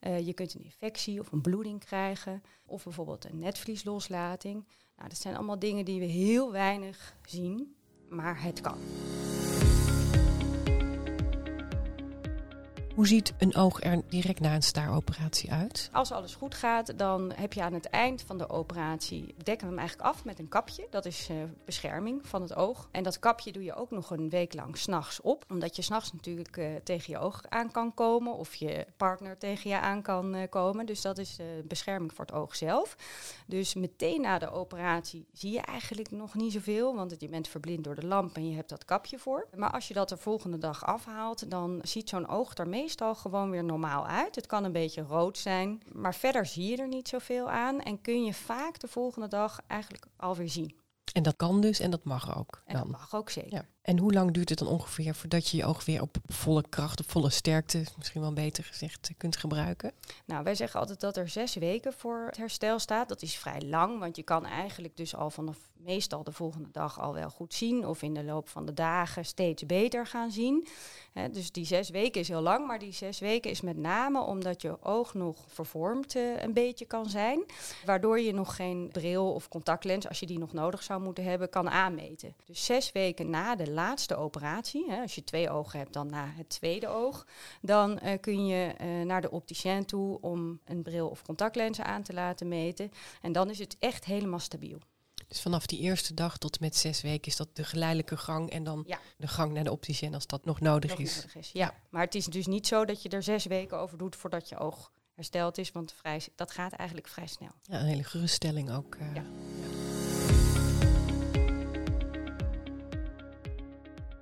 Uh, 0.00 0.26
je 0.26 0.32
kunt 0.32 0.54
een 0.54 0.64
infectie 0.64 1.20
of 1.20 1.32
een 1.32 1.40
bloeding 1.40 1.84
krijgen, 1.84 2.42
of 2.66 2.84
bijvoorbeeld 2.84 3.24
een 3.24 3.38
netvliesloslating. 3.38 4.64
Nou, 4.96 5.08
dat 5.08 5.18
zijn 5.18 5.36
allemaal 5.36 5.58
dingen 5.58 5.84
die 5.84 6.00
we 6.00 6.06
heel 6.06 6.52
weinig 6.52 7.16
zien, 7.24 7.74
maar 8.08 8.42
het 8.42 8.60
kan. 8.60 8.78
Hoe 12.94 13.06
ziet 13.06 13.32
een 13.38 13.56
oog 13.56 13.82
er 13.82 14.02
direct 14.08 14.40
na 14.40 14.54
een 14.54 14.62
staaroperatie 14.62 15.52
uit? 15.52 15.88
Als 15.92 16.12
alles 16.12 16.34
goed 16.34 16.54
gaat, 16.54 16.98
dan 16.98 17.32
heb 17.34 17.52
je 17.52 17.62
aan 17.62 17.72
het 17.72 17.86
eind 17.86 18.22
van 18.22 18.38
de 18.38 18.48
operatie 18.48 19.34
dekken 19.42 19.66
we 19.66 19.72
hem 19.72 19.78
eigenlijk 19.78 20.08
af 20.08 20.24
met 20.24 20.38
een 20.38 20.48
kapje. 20.48 20.86
Dat 20.90 21.04
is 21.04 21.30
uh, 21.30 21.36
bescherming 21.64 22.26
van 22.26 22.42
het 22.42 22.54
oog. 22.54 22.88
En 22.90 23.02
dat 23.02 23.18
kapje 23.18 23.52
doe 23.52 23.64
je 23.64 23.74
ook 23.74 23.90
nog 23.90 24.10
een 24.10 24.28
week 24.28 24.54
lang 24.54 24.78
s'nachts 24.78 25.20
op, 25.20 25.44
omdat 25.48 25.76
je 25.76 25.82
s'nachts 25.82 26.12
natuurlijk 26.12 26.56
uh, 26.56 26.74
tegen 26.84 27.12
je 27.12 27.18
oog 27.18 27.42
aan 27.48 27.70
kan 27.70 27.94
komen 27.94 28.34
of 28.34 28.54
je 28.54 28.86
partner 28.96 29.38
tegen 29.38 29.70
je 29.70 29.78
aan 29.78 30.02
kan 30.02 30.34
uh, 30.34 30.42
komen. 30.50 30.86
Dus 30.86 31.00
dat 31.00 31.18
is 31.18 31.38
bescherming 31.64 32.14
voor 32.14 32.24
het 32.24 32.34
oog 32.34 32.56
zelf. 32.56 32.96
Dus 33.46 33.74
meteen 33.74 34.20
na 34.20 34.38
de 34.38 34.50
operatie 34.50 35.26
zie 35.32 35.52
je 35.52 35.60
eigenlijk 35.60 36.10
nog 36.10 36.34
niet 36.34 36.52
zoveel, 36.52 36.94
want 36.94 37.14
je 37.18 37.28
bent 37.28 37.48
verblind 37.48 37.84
door 37.84 37.94
de 37.94 38.06
lamp 38.06 38.36
en 38.36 38.48
je 38.48 38.56
hebt 38.56 38.68
dat 38.68 38.84
kapje 38.84 39.18
voor. 39.18 39.46
Maar 39.56 39.70
als 39.70 39.88
je 39.88 39.94
dat 39.94 40.08
de 40.08 40.16
volgende 40.16 40.58
dag 40.58 40.84
afhaalt, 40.84 41.50
dan 41.50 41.78
ziet 41.82 42.08
zo'n 42.08 42.28
oog 42.28 42.56
er 42.56 42.68
meestal 42.80 43.14
gewoon 43.14 43.50
weer 43.50 43.64
normaal 43.64 44.06
uit. 44.06 44.34
Het 44.34 44.46
kan 44.46 44.64
een 44.64 44.72
beetje 44.72 45.02
rood 45.02 45.38
zijn, 45.38 45.82
maar 45.92 46.14
verder 46.14 46.46
zie 46.46 46.70
je 46.70 46.76
er 46.76 46.88
niet 46.88 47.08
zoveel 47.08 47.50
aan 47.50 47.80
en 47.80 48.00
kun 48.00 48.24
je 48.24 48.34
vaak 48.34 48.80
de 48.80 48.88
volgende 48.88 49.28
dag 49.28 49.60
eigenlijk 49.66 50.06
alweer 50.16 50.48
zien. 50.48 50.78
En 51.12 51.22
dat 51.22 51.36
kan 51.36 51.60
dus 51.60 51.80
en 51.80 51.90
dat 51.90 52.04
mag 52.04 52.38
ook. 52.38 52.62
En 52.64 52.76
dat 52.76 52.88
mag 52.88 53.14
ook 53.14 53.30
zeker. 53.30 53.52
Ja. 53.52 53.64
En 53.82 53.98
hoe 53.98 54.12
lang 54.12 54.30
duurt 54.30 54.48
het 54.48 54.58
dan 54.58 54.68
ongeveer 54.68 55.14
voordat 55.14 55.48
je 55.48 55.56
je 55.56 55.64
oog 55.64 55.84
weer 55.84 56.02
op 56.02 56.16
volle 56.26 56.64
kracht, 56.68 57.00
op 57.00 57.10
volle 57.10 57.30
sterkte, 57.30 57.84
misschien 57.96 58.20
wel 58.20 58.32
beter 58.32 58.64
gezegd, 58.64 59.10
kunt 59.16 59.36
gebruiken? 59.36 59.92
Nou, 60.24 60.44
wij 60.44 60.54
zeggen 60.54 60.80
altijd 60.80 61.00
dat 61.00 61.16
er 61.16 61.28
zes 61.28 61.54
weken 61.54 61.92
voor 61.92 62.24
het 62.26 62.36
herstel 62.36 62.78
staat. 62.78 63.08
Dat 63.08 63.22
is 63.22 63.36
vrij 63.36 63.60
lang, 63.60 63.98
want 63.98 64.16
je 64.16 64.22
kan 64.22 64.46
eigenlijk 64.46 64.96
dus 64.96 65.14
al 65.14 65.30
vanaf 65.30 65.58
meestal 65.84 66.24
de 66.24 66.32
volgende 66.32 66.68
dag 66.72 67.00
al 67.00 67.14
wel 67.14 67.30
goed 67.30 67.54
zien, 67.54 67.86
of 67.86 68.02
in 68.02 68.14
de 68.14 68.24
loop 68.24 68.48
van 68.48 68.66
de 68.66 68.74
dagen 68.74 69.24
steeds 69.24 69.66
beter 69.66 70.06
gaan 70.06 70.30
zien. 70.30 70.66
dus 71.32 71.52
die 71.52 71.64
zes 71.64 71.90
weken 71.90 72.20
is 72.20 72.28
heel 72.28 72.40
lang, 72.40 72.66
maar 72.66 72.78
die 72.78 72.92
zes 72.92 73.18
weken 73.18 73.50
is 73.50 73.60
met 73.60 73.76
name 73.76 74.20
omdat 74.20 74.62
je 74.62 74.82
oog 74.82 75.14
nog 75.14 75.44
vervormd 75.48 76.14
uh, 76.14 76.42
een 76.42 76.52
beetje 76.52 76.84
kan 76.84 77.08
zijn, 77.08 77.44
waardoor 77.84 78.20
je 78.20 78.32
nog 78.32 78.56
geen 78.56 78.88
bril 78.92 79.32
of 79.32 79.48
contactlens, 79.48 80.08
als 80.08 80.20
je 80.20 80.26
die 80.26 80.38
nog 80.38 80.52
nodig 80.52 80.82
zou 80.82 81.02
moeten 81.02 81.24
hebben, 81.24 81.50
kan 81.50 81.70
aanmeten. 81.70 82.34
Dus 82.44 82.64
zes 82.64 82.92
weken 82.92 83.30
na 83.30 83.56
de 83.56 83.69
laatste 83.70 84.16
operatie, 84.16 84.90
hè, 84.90 85.00
als 85.00 85.14
je 85.14 85.24
twee 85.24 85.50
ogen 85.50 85.78
hebt, 85.78 85.92
dan 85.92 86.10
na 86.10 86.32
het 86.36 86.48
tweede 86.48 86.88
oog, 86.88 87.26
dan 87.60 88.00
uh, 88.04 88.12
kun 88.20 88.46
je 88.46 88.74
uh, 88.80 89.04
naar 89.04 89.20
de 89.20 89.30
opticien 89.30 89.84
toe 89.84 90.20
om 90.20 90.60
een 90.64 90.82
bril 90.82 91.08
of 91.08 91.22
contactlens 91.22 91.80
aan 91.80 92.02
te 92.02 92.12
laten 92.12 92.48
meten. 92.48 92.90
En 93.22 93.32
dan 93.32 93.50
is 93.50 93.58
het 93.58 93.76
echt 93.78 94.04
helemaal 94.04 94.38
stabiel. 94.38 94.78
Dus 95.28 95.40
vanaf 95.40 95.66
die 95.66 95.78
eerste 95.78 96.14
dag 96.14 96.38
tot 96.38 96.60
met 96.60 96.76
zes 96.76 97.00
weken 97.00 97.26
is 97.26 97.36
dat 97.36 97.48
de 97.52 97.64
geleidelijke 97.64 98.16
gang 98.16 98.50
en 98.50 98.64
dan 98.64 98.86
de 99.16 99.28
gang 99.28 99.52
naar 99.52 99.64
de 99.64 99.72
opticien 99.72 100.14
als 100.14 100.26
dat 100.26 100.44
nog 100.44 100.60
nodig, 100.60 100.98
is. 100.98 101.16
nodig 101.16 101.36
is. 101.36 101.50
Ja. 101.52 101.74
maar 101.90 102.04
het 102.04 102.14
is 102.14 102.26
dus 102.26 102.46
niet 102.46 102.66
zo 102.66 102.84
dat 102.84 103.02
je 103.02 103.08
er 103.08 103.22
zes 103.22 103.44
weken 103.44 103.78
over 103.78 103.98
doet 103.98 104.16
voordat 104.16 104.48
je 104.48 104.58
oog 104.58 104.92
hersteld 105.14 105.58
is, 105.58 105.72
want 105.72 105.92
vrij, 105.92 106.22
dat 106.34 106.50
gaat 106.50 106.72
eigenlijk 106.72 107.08
vrij 107.08 107.26
snel. 107.26 107.52
Ja, 107.62 107.80
een 107.80 107.86
hele 107.86 108.04
geruststelling 108.04 108.70
ook. 108.70 108.94
Uh, 108.94 109.14
ja. 109.14 109.24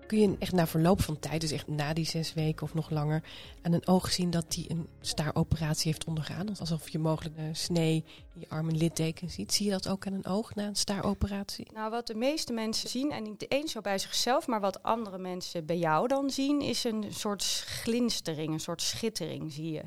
Kun 0.09 0.19
je 0.21 0.37
echt 0.39 0.53
na 0.53 0.67
verloop 0.67 1.03
van 1.03 1.19
tijd, 1.19 1.41
dus 1.41 1.51
echt 1.51 1.67
na 1.67 1.93
die 1.93 2.07
zes 2.07 2.35
weken 2.35 2.63
of 2.63 2.75
nog 2.75 2.91
langer, 2.91 3.23
aan 3.63 3.73
een 3.73 3.87
oog 3.87 4.13
zien 4.13 4.31
dat 4.31 4.55
hij 4.55 4.65
een 4.69 4.87
staaroperatie 5.01 5.91
heeft 5.91 6.05
ondergaan? 6.05 6.59
Alsof 6.59 6.89
je 6.89 6.99
mogelijk 6.99 7.37
een 7.39 7.57
snee 7.57 8.05
in 8.35 8.41
je 8.41 8.49
arm 8.49 8.69
en 8.69 8.77
litteken 8.77 9.31
ziet. 9.31 9.55
Zie 9.55 9.67
je 9.67 9.73
dat 9.73 9.89
ook 9.89 10.07
aan 10.07 10.13
een 10.13 10.27
oog 10.27 10.55
na 10.55 10.67
een 10.67 10.77
staaroperatie? 10.77 11.67
Nou, 11.75 11.91
wat 11.91 12.07
de 12.07 12.15
meeste 12.15 12.53
mensen 12.53 12.89
zien, 12.89 13.11
en 13.11 13.23
niet 13.23 13.51
eens 13.51 13.73
zo 13.73 13.81
bij 13.81 13.99
zichzelf, 13.99 14.47
maar 14.47 14.61
wat 14.61 14.83
andere 14.83 15.19
mensen 15.19 15.67
bij 15.67 15.79
jou 15.79 16.09
dan 16.09 16.31
zien, 16.31 16.61
is 16.61 16.85
een 16.85 17.05
soort 17.09 17.45
glinstering, 17.67 18.53
een 18.53 18.61
soort 18.61 18.83
schittering 18.83 19.53
zie 19.53 19.73
je. 19.73 19.83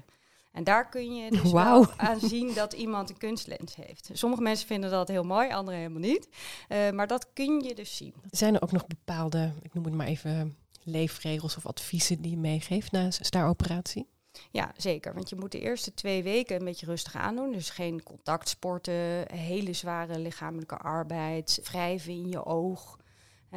En 0.51 0.63
daar 0.63 0.89
kun 0.89 1.15
je 1.15 1.31
dus 1.31 1.53
aan 1.97 2.19
zien 2.19 2.53
dat 2.53 2.73
iemand 2.73 3.09
een 3.09 3.17
kunstlens 3.17 3.75
heeft. 3.75 4.09
Sommige 4.13 4.41
mensen 4.41 4.67
vinden 4.67 4.89
dat 4.89 5.07
heel 5.07 5.23
mooi, 5.23 5.51
anderen 5.51 5.79
helemaal 5.79 6.09
niet. 6.09 6.27
Eh, 6.67 6.89
maar 6.89 7.07
dat 7.07 7.33
kun 7.33 7.59
je 7.59 7.75
dus 7.75 7.97
zien. 7.97 8.13
Zijn 8.29 8.55
er 8.55 8.61
ook 8.61 8.71
nog 8.71 8.87
bepaalde, 8.87 9.53
ik 9.61 9.73
noem 9.73 9.85
het 9.85 9.93
maar 9.93 10.07
even, 10.07 10.57
leefregels 10.83 11.57
of 11.57 11.65
adviezen 11.65 12.21
die 12.21 12.31
je 12.31 12.37
meegeeft 12.37 12.91
na 12.91 13.03
een 13.03 13.13
staaroperatie? 13.13 14.07
Ja, 14.51 14.71
zeker. 14.77 15.13
Want 15.13 15.29
je 15.29 15.35
moet 15.35 15.51
de 15.51 15.59
eerste 15.59 15.93
twee 15.93 16.23
weken 16.23 16.55
een 16.55 16.65
beetje 16.65 16.85
rustig 16.85 17.15
aandoen. 17.15 17.51
Dus 17.51 17.69
geen 17.69 18.03
contactsporten, 18.03 19.35
hele 19.35 19.73
zware 19.73 20.19
lichamelijke 20.19 20.77
arbeid, 20.77 21.59
wrijven 21.63 22.13
in 22.13 22.27
je 22.29 22.45
oog. 22.45 22.99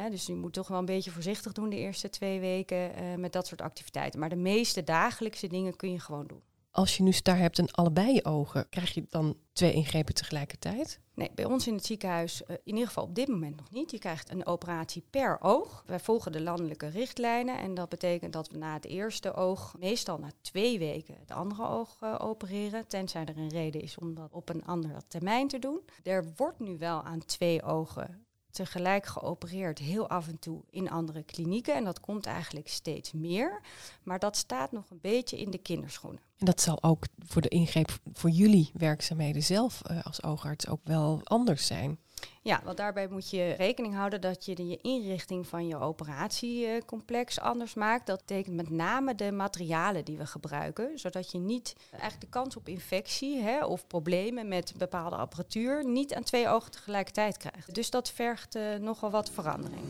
Dus 0.09 0.25
je 0.25 0.35
moet 0.35 0.53
toch 0.53 0.67
wel 0.67 0.79
een 0.79 0.85
beetje 0.85 1.11
voorzichtig 1.11 1.51
doen 1.51 1.69
de 1.69 1.77
eerste 1.77 2.09
twee 2.09 2.39
weken 2.39 2.95
eh, 2.95 3.15
met 3.15 3.33
dat 3.33 3.47
soort 3.47 3.61
activiteiten. 3.61 4.19
Maar 4.19 4.29
de 4.29 4.35
meeste 4.35 4.83
dagelijkse 4.83 5.47
dingen 5.47 5.75
kun 5.75 5.91
je 5.91 5.99
gewoon 5.99 6.27
doen. 6.27 6.41
Als 6.75 6.97
je 6.97 7.03
nu 7.03 7.11
staar 7.11 7.37
hebt 7.37 7.59
en 7.59 7.71
allebei 7.71 8.13
je 8.13 8.25
ogen, 8.25 8.69
krijg 8.69 8.93
je 8.93 9.05
dan 9.09 9.37
twee 9.53 9.73
ingrepen 9.73 10.13
tegelijkertijd? 10.13 10.99
Nee, 11.13 11.31
bij 11.35 11.45
ons 11.45 11.67
in 11.67 11.73
het 11.73 11.85
ziekenhuis 11.85 12.41
uh, 12.41 12.47
in 12.49 12.73
ieder 12.73 12.87
geval 12.87 13.03
op 13.03 13.15
dit 13.15 13.27
moment 13.27 13.55
nog 13.55 13.71
niet. 13.71 13.91
Je 13.91 13.99
krijgt 13.99 14.31
een 14.31 14.45
operatie 14.45 15.03
per 15.09 15.37
oog. 15.41 15.83
Wij 15.85 15.99
volgen 15.99 16.31
de 16.31 16.41
landelijke 16.41 16.87
richtlijnen 16.87 17.59
en 17.59 17.73
dat 17.73 17.89
betekent 17.89 18.33
dat 18.33 18.49
we 18.49 18.57
na 18.57 18.73
het 18.73 18.85
eerste 18.85 19.33
oog 19.33 19.75
meestal 19.79 20.17
na 20.17 20.31
twee 20.41 20.79
weken 20.79 21.15
het 21.19 21.31
andere 21.31 21.67
oog 21.67 21.97
uh, 22.03 22.15
opereren, 22.19 22.87
tenzij 22.87 23.25
er 23.25 23.37
een 23.37 23.49
reden 23.49 23.81
is 23.81 23.97
om 23.97 24.15
dat 24.15 24.31
op 24.31 24.49
een 24.49 24.65
andere 24.65 25.01
termijn 25.07 25.47
te 25.47 25.59
doen. 25.59 25.79
Er 26.03 26.33
wordt 26.35 26.59
nu 26.59 26.77
wel 26.77 27.03
aan 27.03 27.25
twee 27.25 27.63
ogen 27.63 28.24
tegelijk 28.55 29.05
geopereerd, 29.05 29.79
heel 29.79 30.09
af 30.09 30.27
en 30.27 30.39
toe 30.39 30.61
in 30.69 30.89
andere 30.89 31.23
klinieken. 31.23 31.75
En 31.75 31.83
dat 31.83 31.99
komt 31.99 32.25
eigenlijk 32.25 32.67
steeds 32.67 33.11
meer. 33.13 33.61
Maar 34.03 34.19
dat 34.19 34.37
staat 34.37 34.71
nog 34.71 34.89
een 34.89 34.99
beetje 35.01 35.39
in 35.39 35.51
de 35.51 35.57
kinderschoenen. 35.57 36.21
En 36.37 36.45
dat 36.45 36.61
zal 36.61 36.83
ook 36.83 37.05
voor 37.19 37.41
de 37.41 37.47
ingreep 37.47 37.99
voor 38.13 38.29
jullie 38.29 38.71
werkzaamheden 38.73 39.43
zelf 39.43 39.81
uh, 39.91 40.05
als 40.05 40.23
oogarts 40.23 40.67
ook 40.67 40.81
wel 40.83 41.21
anders 41.23 41.65
zijn. 41.65 41.99
Ja, 42.41 42.61
want 42.63 42.77
daarbij 42.77 43.07
moet 43.07 43.29
je 43.29 43.53
rekening 43.57 43.95
houden 43.95 44.21
dat 44.21 44.45
je 44.45 44.55
de 44.55 44.67
je 44.67 44.79
inrichting 44.81 45.47
van 45.47 45.67
je 45.67 45.79
operatiecomplex 45.79 47.39
anders 47.39 47.73
maakt. 47.73 48.07
Dat 48.07 48.19
betekent 48.19 48.55
met 48.55 48.69
name 48.69 49.15
de 49.15 49.31
materialen 49.31 50.05
die 50.05 50.17
we 50.17 50.25
gebruiken, 50.25 50.99
zodat 50.99 51.31
je 51.31 51.37
niet 51.37 51.75
eigenlijk 51.91 52.21
de 52.21 52.39
kans 52.39 52.55
op 52.55 52.67
infectie 52.67 53.41
hè, 53.41 53.65
of 53.65 53.87
problemen 53.87 54.47
met 54.47 54.73
bepaalde 54.77 55.15
apparatuur 55.15 55.85
niet 55.85 56.13
aan 56.13 56.23
twee 56.23 56.47
ogen 56.47 56.71
tegelijkertijd 56.71 57.37
krijgt. 57.37 57.75
Dus 57.75 57.89
dat 57.89 58.09
vergt 58.09 58.55
uh, 58.55 58.75
nogal 58.75 59.09
wat 59.09 59.29
verandering. 59.29 59.83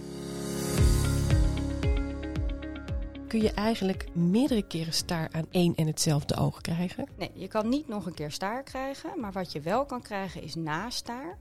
Kun 3.27 3.41
je 3.41 3.51
eigenlijk 3.51 4.15
meerdere 4.15 4.67
keren 4.67 4.93
staar 4.93 5.29
aan 5.31 5.47
één 5.51 5.75
en 5.75 5.87
hetzelfde 5.87 6.35
oog 6.35 6.61
krijgen? 6.61 7.07
Nee, 7.17 7.31
je 7.33 7.47
kan 7.47 7.69
niet 7.69 7.87
nog 7.87 8.05
een 8.05 8.13
keer 8.13 8.31
staar 8.31 8.63
krijgen, 8.63 9.19
maar 9.19 9.31
wat 9.31 9.51
je 9.51 9.59
wel 9.61 9.85
kan 9.85 10.01
krijgen 10.01 10.41
is 10.41 10.55
nastaar. 10.55 11.37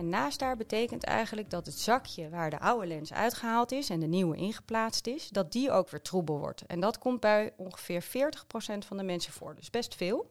En 0.00 0.08
nastaar 0.08 0.56
betekent 0.56 1.04
eigenlijk 1.04 1.50
dat 1.50 1.66
het 1.66 1.78
zakje 1.78 2.28
waar 2.28 2.50
de 2.50 2.58
oude 2.58 2.86
lens 2.86 3.12
uitgehaald 3.12 3.72
is 3.72 3.90
en 3.90 4.00
de 4.00 4.06
nieuwe 4.06 4.36
ingeplaatst 4.36 5.06
is, 5.06 5.28
dat 5.28 5.52
die 5.52 5.70
ook 5.70 5.88
weer 5.88 6.02
troebel 6.02 6.38
wordt. 6.38 6.66
En 6.66 6.80
dat 6.80 6.98
komt 6.98 7.20
bij 7.20 7.52
ongeveer 7.56 8.04
40% 8.04 8.06
van 8.86 8.96
de 8.96 9.02
mensen 9.02 9.32
voor, 9.32 9.54
dus 9.54 9.70
best 9.70 9.94
veel. 9.94 10.30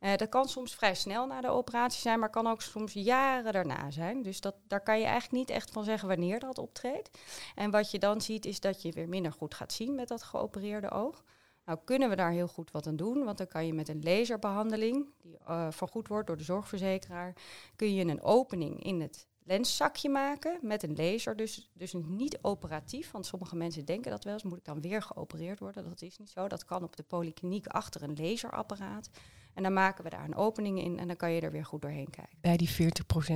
Uh, 0.00 0.16
dat 0.16 0.28
kan 0.28 0.48
soms 0.48 0.74
vrij 0.74 0.94
snel 0.94 1.26
na 1.26 1.40
de 1.40 1.48
operatie 1.48 2.00
zijn, 2.00 2.18
maar 2.18 2.30
kan 2.30 2.46
ook 2.46 2.62
soms 2.62 2.92
jaren 2.92 3.52
daarna 3.52 3.90
zijn. 3.90 4.22
Dus 4.22 4.40
dat, 4.40 4.54
daar 4.68 4.82
kan 4.82 4.98
je 4.98 5.04
eigenlijk 5.04 5.32
niet 5.32 5.50
echt 5.56 5.70
van 5.70 5.84
zeggen 5.84 6.08
wanneer 6.08 6.40
dat 6.40 6.58
optreedt. 6.58 7.10
En 7.54 7.70
wat 7.70 7.90
je 7.90 7.98
dan 7.98 8.20
ziet 8.20 8.44
is 8.44 8.60
dat 8.60 8.82
je 8.82 8.92
weer 8.92 9.08
minder 9.08 9.32
goed 9.32 9.54
gaat 9.54 9.72
zien 9.72 9.94
met 9.94 10.08
dat 10.08 10.22
geopereerde 10.22 10.90
oog. 10.90 11.22
Nou 11.64 11.78
kunnen 11.84 12.08
we 12.08 12.16
daar 12.16 12.32
heel 12.32 12.48
goed 12.48 12.70
wat 12.70 12.86
aan 12.86 12.96
doen, 12.96 13.24
want 13.24 13.38
dan 13.38 13.46
kan 13.46 13.66
je 13.66 13.74
met 13.74 13.88
een 13.88 14.02
laserbehandeling, 14.02 15.06
die 15.22 15.36
uh, 15.48 15.70
vergoed 15.70 16.08
wordt 16.08 16.26
door 16.26 16.36
de 16.36 16.44
zorgverzekeraar, 16.44 17.36
kun 17.76 17.94
je 17.94 18.04
een 18.04 18.22
opening 18.22 18.82
in 18.84 19.00
het 19.00 19.26
lenszakje 19.44 20.08
maken 20.08 20.58
met 20.62 20.82
een 20.82 20.94
laser. 20.96 21.36
Dus, 21.36 21.70
dus 21.72 21.92
niet 21.92 22.38
operatief, 22.42 23.10
want 23.10 23.26
sommige 23.26 23.56
mensen 23.56 23.84
denken 23.84 24.10
dat 24.10 24.24
wel 24.24 24.32
eens, 24.32 24.42
moet 24.42 24.58
ik 24.58 24.64
dan 24.64 24.80
weer 24.80 25.02
geopereerd 25.02 25.58
worden? 25.58 25.84
Dat 25.84 26.02
is 26.02 26.18
niet 26.18 26.30
zo. 26.30 26.48
Dat 26.48 26.64
kan 26.64 26.82
op 26.82 26.96
de 26.96 27.02
polykliniek 27.02 27.66
achter 27.66 28.02
een 28.02 28.16
laserapparaat. 28.16 29.10
En 29.54 29.62
dan 29.62 29.72
maken 29.72 30.04
we 30.04 30.10
daar 30.10 30.24
een 30.24 30.36
opening 30.36 30.82
in 30.82 30.98
en 30.98 31.06
dan 31.06 31.16
kan 31.16 31.32
je 31.32 31.40
er 31.40 31.50
weer 31.50 31.64
goed 31.64 31.82
doorheen 31.82 32.10
kijken. 32.10 32.38
Bij 32.40 32.56
die 32.56 32.70
40% 32.70 32.74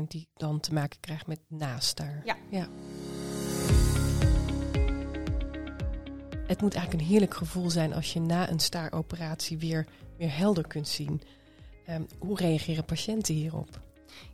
die 0.08 0.28
dan 0.36 0.60
te 0.60 0.72
maken 0.72 1.00
krijgt 1.00 1.26
met 1.26 1.40
nastaar. 1.48 2.22
Ja. 2.24 2.36
ja. 2.50 2.68
Het 6.46 6.60
moet 6.60 6.74
eigenlijk 6.74 7.04
een 7.04 7.10
heerlijk 7.10 7.34
gevoel 7.34 7.70
zijn 7.70 7.92
als 7.92 8.12
je 8.12 8.20
na 8.20 8.50
een 8.50 8.60
staaroperatie 8.60 9.58
weer, 9.58 9.86
weer 10.16 10.36
helder 10.36 10.66
kunt 10.66 10.88
zien. 10.88 11.22
Um, 11.90 12.06
hoe 12.18 12.36
reageren 12.36 12.84
patiënten 12.84 13.34
hierop? 13.34 13.80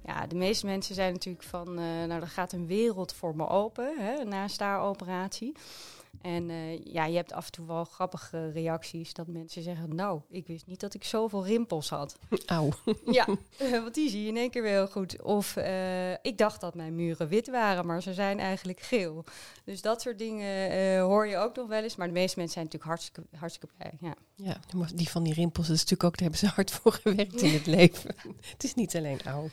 Ja, 0.07 0.27
de 0.27 0.35
meeste 0.35 0.67
mensen 0.67 0.95
zijn 0.95 1.13
natuurlijk 1.13 1.45
van, 1.45 1.69
uh, 1.69 1.85
nou, 1.85 2.21
er 2.21 2.29
gaat 2.29 2.53
een 2.53 2.67
wereld 2.67 3.13
voor 3.13 3.37
me 3.37 3.49
open 3.49 3.99
hè, 3.99 4.25
na 4.25 4.43
een 4.43 4.51
staaroperatie. 4.51 5.53
En 6.21 6.49
uh, 6.49 6.85
ja, 6.85 7.05
je 7.05 7.17
hebt 7.17 7.33
af 7.33 7.47
en 7.47 7.53
toe 7.53 7.67
wel 7.67 7.85
grappige 7.85 8.51
reacties 8.51 9.13
dat 9.13 9.27
mensen 9.27 9.63
zeggen: 9.63 9.95
Nou, 9.95 10.21
ik 10.31 10.47
wist 10.47 10.67
niet 10.67 10.81
dat 10.81 10.95
ik 10.95 11.05
zoveel 11.05 11.47
rimpels 11.47 11.89
had. 11.89 12.19
Auw. 12.47 12.69
Ja, 13.11 13.27
want 13.59 13.95
die 13.95 14.11
zie 14.11 14.23
je 14.23 14.29
in 14.29 14.37
één 14.37 14.51
keer 14.51 14.63
weer 14.63 14.73
heel 14.73 14.87
goed. 14.87 15.23
Of 15.23 15.57
uh, 15.57 16.13
ik 16.13 16.39
dacht 16.39 16.61
dat 16.61 16.75
mijn 16.75 16.95
muren 16.95 17.29
wit 17.29 17.51
waren, 17.51 17.87
maar 17.87 18.03
ze 18.03 18.15
zijn 18.15 18.39
eigenlijk 18.39 18.81
geel. 18.81 19.25
Dus 19.65 19.83
dat 19.83 20.01
soort 20.01 20.19
dingen 20.19 20.73
uh, 20.73 21.03
hoor 21.03 21.27
je 21.27 21.37
ook 21.37 21.57
nog 21.57 21.69
wel 21.69 21.83
eens. 21.83 21.97
Maar 21.97 22.07
de 22.07 22.13
meeste 22.13 22.39
mensen 22.39 22.55
zijn 22.55 22.65
natuurlijk 22.65 22.93
hartstikke, 22.93 23.37
hartstikke 23.37 23.75
blij. 23.77 23.93
Ja. 24.01 24.15
ja, 24.35 24.57
die 24.95 25.09
van 25.09 25.23
die 25.23 25.35
rimpels, 25.35 25.67
dat 25.67 25.77
is 25.77 25.83
natuurlijk 25.83 26.05
ook, 26.09 26.19
daar 26.19 26.31
hebben 26.31 26.49
ze 26.49 26.55
hard 26.55 26.71
voor 26.71 26.93
gewerkt 26.93 27.43
in 27.43 27.53
het 27.53 27.67
leven. 27.79 28.15
het 28.41 28.65
is 28.65 28.75
niet 28.75 28.97
alleen 28.97 29.23
oud 29.25 29.51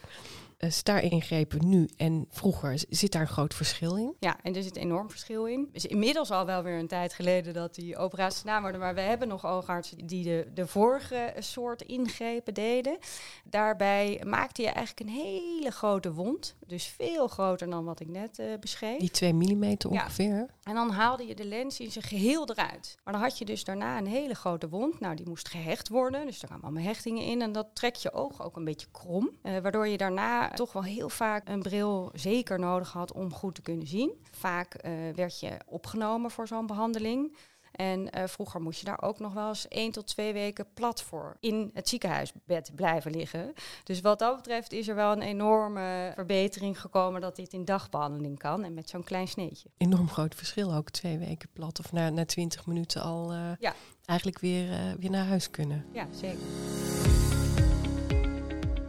uh, 0.59 0.69
staaringrepen 0.69 1.69
nu 1.69 1.89
en 1.97 2.25
vroeger, 2.29 2.83
zit 2.89 3.11
daar 3.11 3.21
een 3.21 3.27
groot 3.27 3.53
verschil 3.53 3.97
in? 3.97 4.15
Ja, 4.19 4.37
en 4.43 4.55
er 4.55 4.63
zit 4.63 4.75
een 4.75 4.81
enorm 4.81 5.09
verschil 5.09 5.45
in. 5.45 5.59
Het 5.59 5.75
is 5.75 5.85
inmiddels 5.85 6.31
al 6.31 6.45
wel 6.45 6.63
weer 6.63 6.79
een 6.79 6.87
tijd 6.87 7.13
geleden 7.13 7.53
dat 7.53 7.75
die 7.75 7.97
operaties 7.97 8.39
gedaan 8.39 8.61
worden, 8.61 8.79
maar 8.81 8.95
we 8.95 9.01
hebben 9.01 9.27
nog 9.27 9.45
oogartsen 9.45 10.07
die 10.07 10.23
de, 10.23 10.47
de 10.53 10.67
vorige 10.67 11.33
soort 11.39 11.81
ingrepen 11.81 12.53
deden. 12.53 12.97
Daarbij 13.43 14.21
maakte 14.25 14.61
je 14.61 14.69
eigenlijk 14.69 14.99
een 15.09 15.15
hele 15.15 15.71
grote 15.71 16.13
wond, 16.13 16.55
dus 16.67 16.85
veel 16.85 17.27
groter 17.27 17.69
dan 17.69 17.85
wat 17.85 17.99
ik 17.99 18.07
net 18.07 18.39
uh, 18.39 18.45
beschreef. 18.59 18.99
Die 18.99 19.11
2 19.11 19.33
mm 19.33 19.75
ongeveer? 19.89 20.35
Ja. 20.35 20.47
En 20.63 20.73
dan 20.73 20.89
haalde 20.89 21.27
je 21.27 21.35
de 21.35 21.45
lens 21.45 21.79
in 21.79 21.91
zijn 21.91 22.05
geheel 22.05 22.49
eruit. 22.49 22.97
Maar 23.03 23.13
dan 23.13 23.21
had 23.21 23.37
je 23.37 23.45
dus 23.45 23.63
daarna 23.63 23.97
een 23.97 24.07
hele 24.07 24.33
grote 24.33 24.69
wond. 24.69 24.99
Nou, 24.99 25.15
die 25.15 25.27
moest 25.27 25.49
gehecht 25.49 25.89
worden, 25.89 26.25
dus 26.25 26.39
daar 26.39 26.49
kwamen 26.49 26.65
allemaal 26.65 26.83
hechtingen 26.83 27.23
in 27.23 27.41
en 27.41 27.51
dat 27.51 27.67
trekt 27.73 28.01
je 28.01 28.13
oog 28.13 28.43
ook 28.43 28.55
een 28.55 28.63
beetje 28.63 28.87
krom, 28.91 29.29
uh, 29.43 29.57
waardoor 29.57 29.87
je 29.87 29.97
daarna 29.97 30.46
toch 30.55 30.73
wel 30.73 30.83
heel 30.83 31.09
vaak 31.09 31.49
een 31.49 31.61
bril 31.61 32.11
zeker 32.13 32.59
nodig 32.59 32.91
had 32.91 33.13
om 33.13 33.33
goed 33.33 33.55
te 33.55 33.61
kunnen 33.61 33.87
zien. 33.87 34.11
Vaak 34.31 34.85
uh, 34.85 34.91
werd 35.15 35.39
je 35.39 35.57
opgenomen 35.65 36.31
voor 36.31 36.47
zo'n 36.47 36.65
behandeling. 36.67 37.37
En 37.77 38.17
uh, 38.17 38.23
vroeger 38.25 38.61
moest 38.61 38.79
je 38.79 38.85
daar 38.85 39.01
ook 39.01 39.19
nog 39.19 39.33
wel 39.33 39.47
eens 39.47 39.67
één 39.67 39.91
tot 39.91 40.07
twee 40.07 40.33
weken 40.33 40.67
plat 40.73 41.01
voor 41.01 41.37
in 41.39 41.71
het 41.73 41.89
ziekenhuisbed 41.89 42.71
blijven 42.75 43.11
liggen. 43.11 43.53
Dus 43.83 44.01
wat 44.01 44.19
dat 44.19 44.35
betreft 44.35 44.71
is 44.71 44.87
er 44.87 44.95
wel 44.95 45.11
een 45.11 45.21
enorme 45.21 46.11
verbetering 46.15 46.81
gekomen 46.81 47.21
dat 47.21 47.35
dit 47.35 47.53
in 47.53 47.65
dagbehandeling 47.65 48.39
kan 48.39 48.63
en 48.63 48.73
met 48.73 48.89
zo'n 48.89 49.03
klein 49.03 49.27
sneetje. 49.27 49.69
Enorm 49.77 50.09
groot 50.09 50.35
verschil 50.35 50.73
ook, 50.73 50.89
twee 50.89 51.17
weken 51.17 51.49
plat 51.53 51.79
of 51.79 51.91
na, 51.91 52.09
na 52.09 52.25
20 52.25 52.65
minuten 52.65 53.01
al 53.01 53.33
uh, 53.33 53.51
ja. 53.59 53.73
eigenlijk 54.05 54.39
weer, 54.39 54.69
uh, 54.69 54.93
weer 54.99 55.09
naar 55.09 55.25
huis 55.25 55.49
kunnen. 55.49 55.85
Ja, 55.91 56.07
zeker. 56.11 56.96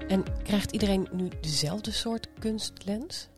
En 0.08 0.24
krijgt 0.42 0.72
iedereen 0.72 1.08
nu 1.12 1.28
dezelfde 1.40 1.90
soort 1.90 2.28
kunstlens? 2.38 3.28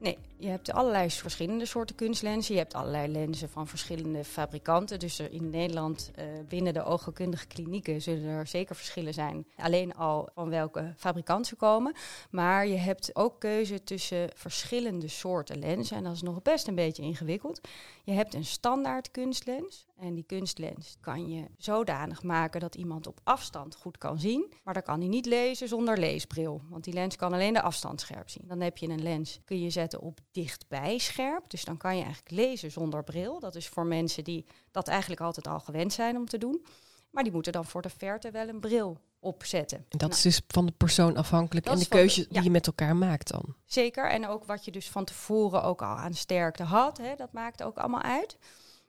Nee, 0.00 0.18
je 0.40 0.48
hebt 0.48 0.72
allerlei 0.72 1.10
verschillende 1.10 1.66
soorten 1.66 1.96
kunstlenzen. 1.96 2.54
Je 2.54 2.60
hebt 2.60 2.74
allerlei 2.74 3.08
lenzen 3.08 3.48
van 3.48 3.66
verschillende 3.66 4.24
fabrikanten. 4.24 4.98
Dus 4.98 5.18
er 5.18 5.32
in 5.32 5.50
Nederland 5.50 6.10
uh, 6.18 6.24
binnen 6.48 6.74
de 6.74 6.84
oogkundige 6.84 7.46
klinieken 7.46 8.02
zullen 8.02 8.24
er 8.24 8.46
zeker 8.46 8.76
verschillen 8.76 9.14
zijn. 9.14 9.46
Alleen 9.56 9.94
al 9.94 10.28
van 10.34 10.50
welke 10.50 10.94
fabrikant 10.96 11.46
ze 11.46 11.56
komen. 11.56 11.94
Maar 12.30 12.66
je 12.66 12.76
hebt 12.76 13.16
ook 13.16 13.40
keuze 13.40 13.82
tussen 13.82 14.30
verschillende 14.34 15.08
soorten 15.08 15.58
lenzen. 15.58 15.96
En 15.96 16.04
dat 16.04 16.12
is 16.12 16.22
nog 16.22 16.42
best 16.42 16.68
een 16.68 16.74
beetje 16.74 17.02
ingewikkeld. 17.02 17.60
Je 18.04 18.12
hebt 18.12 18.34
een 18.34 18.44
standaard 18.44 19.10
kunstlens. 19.10 19.86
En 19.96 20.14
die 20.14 20.24
kunstlens 20.24 20.96
kan 21.00 21.28
je 21.28 21.44
zodanig 21.58 22.22
maken 22.22 22.60
dat 22.60 22.74
iemand 22.74 23.06
op 23.06 23.20
afstand 23.24 23.74
goed 23.74 23.98
kan 23.98 24.18
zien. 24.18 24.52
Maar 24.64 24.74
dan 24.74 24.82
kan 24.82 25.00
hij 25.00 25.08
niet 25.08 25.26
lezen 25.26 25.68
zonder 25.68 25.98
leesbril. 25.98 26.62
Want 26.68 26.84
die 26.84 26.94
lens 26.94 27.16
kan 27.16 27.32
alleen 27.32 27.54
de 27.54 27.62
afstand 27.62 28.00
scherp 28.00 28.30
zien. 28.30 28.44
Dan 28.46 28.60
heb 28.60 28.76
je 28.76 28.88
een 28.88 29.02
lens, 29.02 29.40
kun 29.44 29.60
je 29.60 29.70
zetten 29.70 30.00
op 30.00 30.20
dichtbij 30.32 30.98
scherp. 30.98 31.50
Dus 31.50 31.64
dan 31.64 31.76
kan 31.76 31.96
je 31.96 32.02
eigenlijk 32.02 32.34
lezen 32.34 32.70
zonder 32.70 33.04
bril. 33.04 33.40
Dat 33.40 33.54
is 33.54 33.68
voor 33.68 33.86
mensen 33.86 34.24
die 34.24 34.46
dat 34.70 34.88
eigenlijk 34.88 35.20
altijd 35.20 35.46
al 35.46 35.60
gewend 35.60 35.92
zijn 35.92 36.16
om 36.16 36.26
te 36.26 36.38
doen. 36.38 36.66
Maar 37.10 37.22
die 37.22 37.32
moeten 37.32 37.52
dan 37.52 37.64
voor 37.64 37.82
de 37.82 37.90
verte 37.90 38.30
wel 38.30 38.48
een 38.48 38.60
bril 38.60 38.98
opzetten. 39.20 39.78
En 39.78 39.84
dat 39.88 40.00
nou, 40.00 40.12
is 40.12 40.22
dus 40.22 40.40
van 40.46 40.66
de 40.66 40.72
persoon 40.72 41.16
afhankelijk 41.16 41.66
en 41.66 41.78
de 41.78 41.88
keuze 41.88 42.20
de, 42.20 42.26
ja. 42.28 42.34
die 42.34 42.42
je 42.42 42.50
met 42.50 42.66
elkaar 42.66 42.96
maakt 42.96 43.30
dan. 43.30 43.54
Zeker, 43.64 44.10
en 44.10 44.26
ook 44.26 44.44
wat 44.44 44.64
je 44.64 44.70
dus 44.70 44.90
van 44.90 45.04
tevoren 45.04 45.62
ook 45.62 45.82
al 45.82 45.96
aan 45.96 46.14
sterkte 46.14 46.62
had, 46.62 46.98
hè, 46.98 47.14
dat 47.16 47.32
maakt 47.32 47.62
ook 47.62 47.78
allemaal 47.78 48.02
uit. 48.02 48.38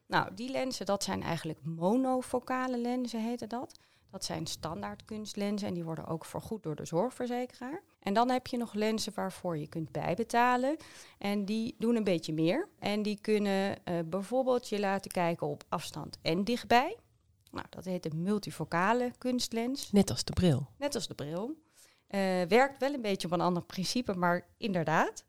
Nou, 0.08 0.34
die 0.34 0.52
lenzen, 0.52 0.86
dat 0.86 1.04
zijn 1.04 1.24
eigenlijk 1.24 1.60
monofocale 1.64 2.78
lenzen, 2.78 3.24
heette 3.24 3.48
dat. 3.48 3.80
Dat 4.12 4.26
zijn 4.26 4.48
standaard 4.48 5.06
kunstlenzen 5.06 5.68
en 5.68 5.74
die 5.74 5.84
worden 5.84 6.08
ook 6.08 6.26
vergoed 6.26 6.64
door 6.64 6.76
de 6.76 6.86
zorgverzekeraar. 6.86 7.84
En 8.00 8.14
dan 8.14 8.30
heb 8.30 8.48
je 8.48 8.58
nog 8.58 8.74
lenzen 8.74 9.14
waarvoor 9.16 9.58
je 9.58 9.68
kunt 9.68 9.92
bijbetalen. 9.92 10.78
En 11.18 11.46
die 11.46 11.76
doen 11.78 11.96
een 11.96 12.04
beetje 12.04 12.34
meer. 12.34 12.68
En 12.80 13.02
die 13.02 13.20
kunnen 13.22 13.78
uh, 13.86 14.00
bijvoorbeeld 14.06 14.70
je 14.70 14.80
laten 14.80 15.12
kijken 15.12 15.48
op 15.48 15.64
afstand 15.70 16.18
en 16.22 16.44
dichtbij. 16.44 16.98
Nou, 17.52 17.66
dat 17.70 17.86
heet 17.86 18.06
een 18.06 18.22
multifocale 18.22 19.12
kunstlens. 19.18 19.92
Net 19.92 20.10
als 20.10 20.24
de 20.24 20.34
bril. 20.34 20.68
Net 20.78 20.96
als 20.96 21.08
de 21.08 21.16
bril. 21.16 21.56
Uh, 22.10 22.20
werkt 22.48 22.80
wel 22.80 22.94
een 22.94 23.02
beetje 23.02 23.28
op 23.28 23.34
een 23.34 23.42
ander 23.42 23.64
principe, 23.64 24.14
maar 24.14 24.48
inderdaad. 24.58 25.24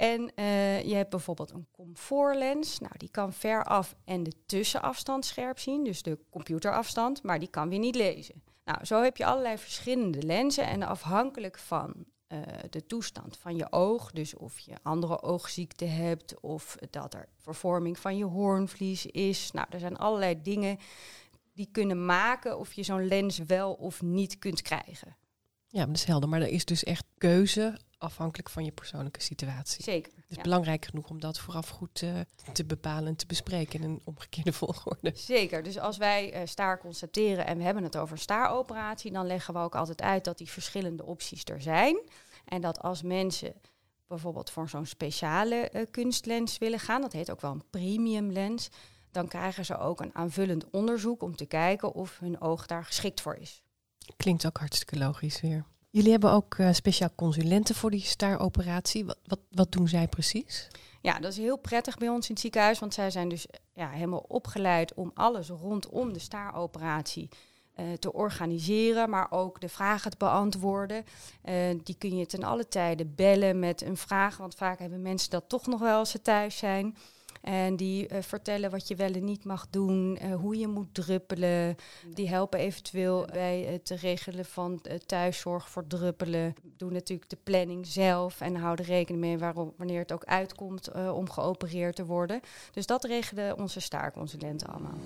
En 0.00 0.32
uh, 0.36 0.82
je 0.82 0.94
hebt 0.94 1.10
bijvoorbeeld 1.10 1.50
een 1.50 1.66
comfortlens. 1.72 2.78
Nou, 2.78 2.92
die 2.96 3.10
kan 3.10 3.32
veraf 3.32 3.96
en 4.04 4.22
de 4.22 4.32
tussenafstand 4.46 5.24
scherp 5.24 5.58
zien, 5.58 5.84
dus 5.84 6.02
de 6.02 6.18
computerafstand, 6.30 7.22
maar 7.22 7.38
die 7.38 7.48
kan 7.48 7.68
weer 7.68 7.78
niet 7.78 7.94
lezen. 7.94 8.42
Nou, 8.64 8.84
zo 8.84 9.02
heb 9.02 9.16
je 9.16 9.24
allerlei 9.24 9.58
verschillende 9.58 10.22
lenzen 10.22 10.66
en 10.66 10.82
afhankelijk 10.82 11.58
van 11.58 11.94
uh, 12.28 12.38
de 12.70 12.86
toestand 12.86 13.36
van 13.36 13.56
je 13.56 13.72
oog, 13.72 14.10
dus 14.10 14.36
of 14.36 14.58
je 14.58 14.74
andere 14.82 15.22
oogziekte 15.22 15.84
hebt 15.84 16.40
of 16.40 16.76
dat 16.90 17.14
er 17.14 17.28
vervorming 17.36 17.98
van 17.98 18.16
je 18.16 18.24
hoornvlies 18.24 19.06
is. 19.06 19.50
Nou, 19.50 19.66
er 19.70 19.78
zijn 19.78 19.96
allerlei 19.96 20.42
dingen 20.42 20.78
die 21.52 21.68
kunnen 21.72 22.04
maken 22.04 22.58
of 22.58 22.72
je 22.72 22.82
zo'n 22.82 23.06
lens 23.06 23.38
wel 23.38 23.72
of 23.72 24.02
niet 24.02 24.38
kunt 24.38 24.62
krijgen. 24.62 25.16
Ja, 25.66 25.78
maar 25.78 25.86
dat 25.86 25.96
is 25.96 26.04
helder. 26.04 26.28
Maar 26.28 26.40
er 26.40 26.48
is 26.48 26.64
dus 26.64 26.84
echt 26.84 27.04
keuze 27.18 27.78
afhankelijk 28.00 28.48
van 28.48 28.64
je 28.64 28.72
persoonlijke 28.72 29.22
situatie. 29.22 29.82
Zeker. 29.82 30.12
Het 30.16 30.24
is 30.28 30.42
belangrijk 30.42 30.84
genoeg 30.84 31.10
om 31.10 31.20
dat 31.20 31.38
vooraf 31.38 31.68
goed 31.68 32.02
uh, 32.02 32.20
te 32.52 32.64
bepalen 32.64 33.08
en 33.08 33.16
te 33.16 33.26
bespreken 33.26 33.82
in 33.82 33.90
een 33.90 34.00
omgekeerde 34.04 34.52
volgorde. 34.62 35.12
Zeker. 35.14 35.62
Dus 35.62 35.78
als 35.78 35.96
wij 35.96 36.34
uh, 36.34 36.46
staar 36.46 36.78
constateren 36.78 37.46
en 37.46 37.58
we 37.58 37.64
hebben 37.64 37.82
het 37.82 37.96
over 37.96 38.18
staaroperatie, 38.18 39.12
dan 39.12 39.26
leggen 39.26 39.54
we 39.54 39.60
ook 39.60 39.74
altijd 39.74 40.02
uit 40.02 40.24
dat 40.24 40.38
die 40.38 40.50
verschillende 40.50 41.04
opties 41.04 41.44
er 41.44 41.62
zijn. 41.62 42.00
En 42.44 42.60
dat 42.60 42.80
als 42.80 43.02
mensen 43.02 43.54
bijvoorbeeld 44.06 44.50
voor 44.50 44.68
zo'n 44.68 44.86
speciale 44.86 45.70
uh, 45.72 45.82
kunstlens 45.90 46.58
willen 46.58 46.78
gaan, 46.78 47.00
dat 47.00 47.12
heet 47.12 47.30
ook 47.30 47.40
wel 47.40 47.52
een 47.52 47.70
premium 47.70 48.32
lens, 48.32 48.68
dan 49.10 49.28
krijgen 49.28 49.64
ze 49.64 49.78
ook 49.78 50.00
een 50.00 50.14
aanvullend 50.14 50.70
onderzoek 50.70 51.22
om 51.22 51.36
te 51.36 51.46
kijken 51.46 51.92
of 51.92 52.18
hun 52.18 52.40
oog 52.40 52.66
daar 52.66 52.84
geschikt 52.84 53.20
voor 53.20 53.34
is. 53.34 53.62
Klinkt 54.16 54.46
ook 54.46 54.56
hartstikke 54.56 54.98
logisch 54.98 55.40
weer. 55.40 55.64
Jullie 55.90 56.10
hebben 56.10 56.32
ook 56.32 56.58
uh, 56.58 56.72
speciaal 56.72 57.10
consulenten 57.14 57.74
voor 57.74 57.90
die 57.90 58.00
staaroperatie. 58.00 59.04
Wat, 59.04 59.18
wat, 59.26 59.40
wat 59.50 59.72
doen 59.72 59.88
zij 59.88 60.08
precies? 60.08 60.68
Ja, 61.00 61.18
dat 61.18 61.30
is 61.32 61.38
heel 61.38 61.58
prettig 61.58 61.98
bij 61.98 62.08
ons 62.08 62.26
in 62.26 62.32
het 62.32 62.40
ziekenhuis, 62.42 62.78
want 62.78 62.94
zij 62.94 63.10
zijn 63.10 63.28
dus 63.28 63.46
ja, 63.72 63.88
helemaal 63.90 64.24
opgeleid 64.28 64.94
om 64.94 65.10
alles 65.14 65.48
rondom 65.48 66.12
de 66.12 66.18
staaroperatie 66.18 67.28
uh, 67.76 67.92
te 67.92 68.12
organiseren, 68.12 69.10
maar 69.10 69.26
ook 69.30 69.60
de 69.60 69.68
vragen 69.68 70.10
te 70.10 70.16
beantwoorden. 70.16 71.04
Uh, 71.44 71.54
die 71.84 71.94
kun 71.98 72.16
je 72.16 72.26
ten 72.26 72.42
alle 72.42 72.68
tijde 72.68 73.06
bellen 73.06 73.58
met 73.58 73.82
een 73.82 73.96
vraag, 73.96 74.36
want 74.36 74.54
vaak 74.54 74.78
hebben 74.78 75.02
mensen 75.02 75.30
dat 75.30 75.48
toch 75.48 75.66
nog 75.66 75.80
wel 75.80 75.98
als 75.98 76.10
ze 76.10 76.22
thuis 76.22 76.56
zijn. 76.56 76.96
En 77.40 77.76
die 77.76 78.12
uh, 78.12 78.18
vertellen 78.20 78.70
wat 78.70 78.88
je 78.88 78.94
wel 78.94 79.12
en 79.12 79.24
niet 79.24 79.44
mag 79.44 79.66
doen, 79.70 80.18
uh, 80.22 80.34
hoe 80.34 80.58
je 80.58 80.68
moet 80.68 80.94
druppelen. 80.94 81.76
Die 82.14 82.28
helpen 82.28 82.58
eventueel 82.58 83.26
bij 83.32 83.60
het 83.60 83.88
regelen 83.88 84.44
van 84.44 84.80
uh, 84.82 84.94
thuiszorg 84.94 85.70
voor 85.70 85.86
druppelen. 85.86 86.54
Doen 86.76 86.92
natuurlijk 86.92 87.30
de 87.30 87.38
planning 87.42 87.86
zelf 87.86 88.40
en 88.40 88.56
houden 88.56 88.84
rekening 88.84 89.24
mee 89.24 89.38
waarom, 89.38 89.72
wanneer 89.76 89.98
het 89.98 90.12
ook 90.12 90.24
uitkomt 90.24 90.92
om 91.12 91.30
geopereerd 91.30 91.96
te 91.96 92.04
worden. 92.04 92.40
Dus 92.72 92.86
dat 92.86 93.04
regelen 93.04 93.58
onze 93.58 93.80
staarconsulenten 93.80 94.68
allemaal. 94.68 94.98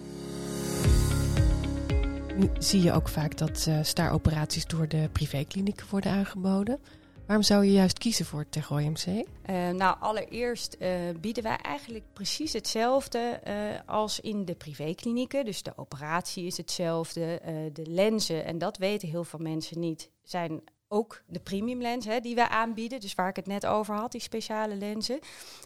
Nu 2.37 2.51
zie 2.59 2.83
je 2.83 2.93
ook 2.93 3.09
vaak 3.09 3.39
dat 3.39 3.69
staaroperaties 3.83 4.67
door 4.67 4.89
de 4.89 5.09
privéklinieken 5.13 5.87
worden 5.91 6.11
aangeboden. 6.13 6.79
Waarom 7.27 7.45
zou 7.45 7.65
je 7.65 7.73
juist 7.73 7.99
kiezen 7.99 8.25
voor 8.25 8.47
het 8.51 8.71
MC? 8.71 9.07
Uh, 9.07 9.25
nou, 9.71 9.97
allereerst 10.01 10.77
uh, 10.79 10.91
bieden 11.21 11.43
wij 11.43 11.57
eigenlijk 11.57 12.05
precies 12.13 12.53
hetzelfde 12.53 13.41
uh, 13.49 13.55
als 13.87 14.21
in 14.21 14.45
de 14.45 14.55
privéklinieken. 14.55 15.45
Dus 15.45 15.63
de 15.63 15.73
operatie 15.77 16.47
is 16.47 16.57
hetzelfde, 16.57 17.41
de 17.73 17.87
lenzen, 17.87 18.45
en 18.45 18.59
dat 18.59 18.77
weten 18.77 19.09
heel 19.09 19.25
veel 19.25 19.39
mensen 19.39 19.81
niet, 19.81 20.11
zijn 20.23 20.63
ook 20.95 21.23
de 21.27 21.41
premium 21.41 21.81
lens 21.81 22.05
hè, 22.07 22.21
die 22.21 22.35
wij 22.35 22.49
aanbieden. 22.49 23.01
Dus 23.01 23.15
waar 23.15 23.29
ik 23.29 23.37
het 23.37 23.47
net 23.47 23.67
over 23.67 23.95
had, 23.95 24.13
die 24.13 24.21
speciale 24.21 24.75
lenzen. 24.75 25.19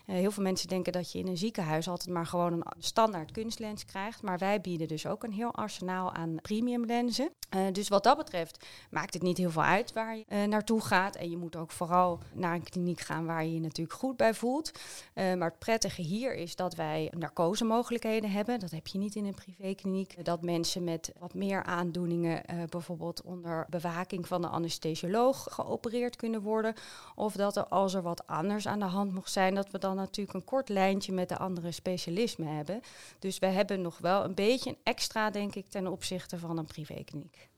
Uh, 0.07 0.15
heel 0.15 0.31
veel 0.31 0.43
mensen 0.43 0.69
denken 0.69 0.93
dat 0.93 1.13
je 1.13 1.19
in 1.19 1.27
een 1.27 1.37
ziekenhuis 1.37 1.89
altijd 1.89 2.15
maar 2.15 2.27
gewoon 2.27 2.53
een 2.53 2.65
standaard 2.79 3.31
kunstlens 3.31 3.85
krijgt. 3.85 4.23
Maar 4.23 4.39
wij 4.39 4.61
bieden 4.61 4.89
dus 4.89 5.07
ook 5.07 5.25
een 5.25 5.33
heel 5.33 5.55
arsenaal 5.55 6.13
aan 6.13 6.37
premium 6.43 6.85
lenzen. 6.85 7.31
Uh, 7.57 7.63
dus 7.73 7.89
wat 7.89 8.03
dat 8.03 8.17
betreft 8.17 8.67
maakt 8.91 9.15
het 9.15 9.23
niet 9.23 9.39
heel 9.39 9.51
veel 9.51 9.63
uit 9.63 9.93
waar 9.93 10.17
je 10.17 10.25
uh, 10.29 10.45
naartoe 10.45 10.81
gaat. 10.81 11.17
En 11.17 11.31
je 11.31 11.37
moet 11.37 11.57
ook 11.57 11.71
vooral 11.71 12.19
naar 12.33 12.55
een 12.55 12.63
kliniek 12.63 13.01
gaan 13.01 13.27
waar 13.27 13.45
je 13.45 13.55
je 13.55 13.61
natuurlijk 13.61 13.99
goed 13.99 14.17
bij 14.17 14.35
voelt. 14.35 14.71
maar 15.15 15.49
het 15.49 15.59
prettige 15.59 16.03
hier 16.03 16.35
is 16.35 16.57
dat 16.57 16.75
wij 16.75 17.13
narcosemogelijkheden 17.17 18.31
hebben. 18.31 18.61
Dat 18.61 18.71
heb 18.71 18.87
je 18.87 18.99
niet 18.99 19.15
in 19.15 19.25
een 19.25 19.35
privékliniek. 19.35 20.25
Dat 20.25 20.43
mensen 20.43 20.85
met 20.85 21.13
wat 21.19 21.35
meer 21.35 21.63
aandoeningen, 21.63 22.43
bijvoorbeeld 22.69 23.23
onder 23.23 23.67
bewaking 23.69 24.27
van 24.27 24.43
de 24.43 24.49
anesthesioloog 24.49 25.18
geopereerd 25.33 26.17
kunnen 26.17 26.43
worden. 26.43 26.75
Of 27.15 27.33
dat 27.33 27.57
er 27.57 27.67
als 27.67 27.95
er 27.95 28.03
wat 28.03 28.27
anders 28.27 28.67
aan 28.67 28.79
de 28.79 28.85
hand 28.85 29.13
mocht 29.13 29.33
zijn, 29.33 29.55
dat 29.55 29.71
we 29.71 29.79
dan 29.79 29.97
natuurlijk 29.97 30.37
een 30.37 30.45
kort 30.45 30.69
lijntje 30.69 31.13
met 31.13 31.29
de 31.29 31.39
andere 31.39 31.73
specialismen 31.73 32.57
hebben. 32.57 32.81
Dus 33.19 33.39
we 33.39 33.47
hebben 33.47 33.81
nog 33.81 33.99
wel 33.99 34.25
een 34.25 34.35
beetje 34.35 34.71
een 34.71 34.79
extra, 34.83 35.31
denk 35.31 35.55
ik, 35.55 35.69
ten 35.69 35.87
opzichte 35.87 36.39
van 36.39 36.59
een 36.59 36.67
privékliniek. 36.67 37.49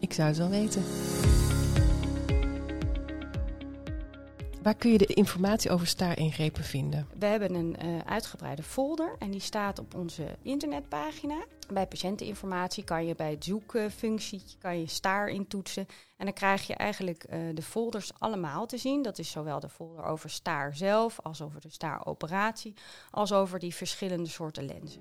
Ik 0.00 0.12
zou 0.12 0.28
het 0.28 0.38
wel 0.38 0.48
weten. 0.48 0.82
Waar 4.62 4.74
kun 4.74 4.92
je 4.92 4.98
de 4.98 5.06
informatie 5.06 5.70
over 5.70 5.86
staaringrepen 5.86 6.64
vinden? 6.64 7.08
We 7.18 7.26
hebben 7.26 7.54
een 7.54 7.76
uh, 7.84 7.98
uitgebreide 8.04 8.62
folder 8.62 9.16
en 9.18 9.30
die 9.30 9.40
staat 9.40 9.78
op 9.78 9.94
onze 9.94 10.36
internetpagina. 10.42 11.44
Bij 11.72 11.86
patiënteninformatie 11.86 12.84
kan 12.84 13.06
je 13.06 13.14
bij 13.14 13.30
het 13.30 13.44
zoekfunctie 13.44 14.42
kan 14.58 14.80
je 14.80 14.86
staar 14.86 15.28
intoetsen. 15.28 15.86
En 16.16 16.24
dan 16.24 16.34
krijg 16.34 16.66
je 16.66 16.74
eigenlijk 16.74 17.26
uh, 17.30 17.38
de 17.54 17.62
folders 17.62 18.12
allemaal 18.18 18.66
te 18.66 18.78
zien. 18.78 19.02
Dat 19.02 19.18
is 19.18 19.30
zowel 19.30 19.60
de 19.60 19.68
folder 19.68 20.04
over 20.04 20.30
staar 20.30 20.76
zelf, 20.76 21.20
als 21.22 21.42
over 21.42 21.60
de 21.60 21.70
staaroperatie, 21.70 22.74
als 23.10 23.32
over 23.32 23.58
die 23.58 23.74
verschillende 23.74 24.28
soorten 24.28 24.64
lenzen. 24.66 25.00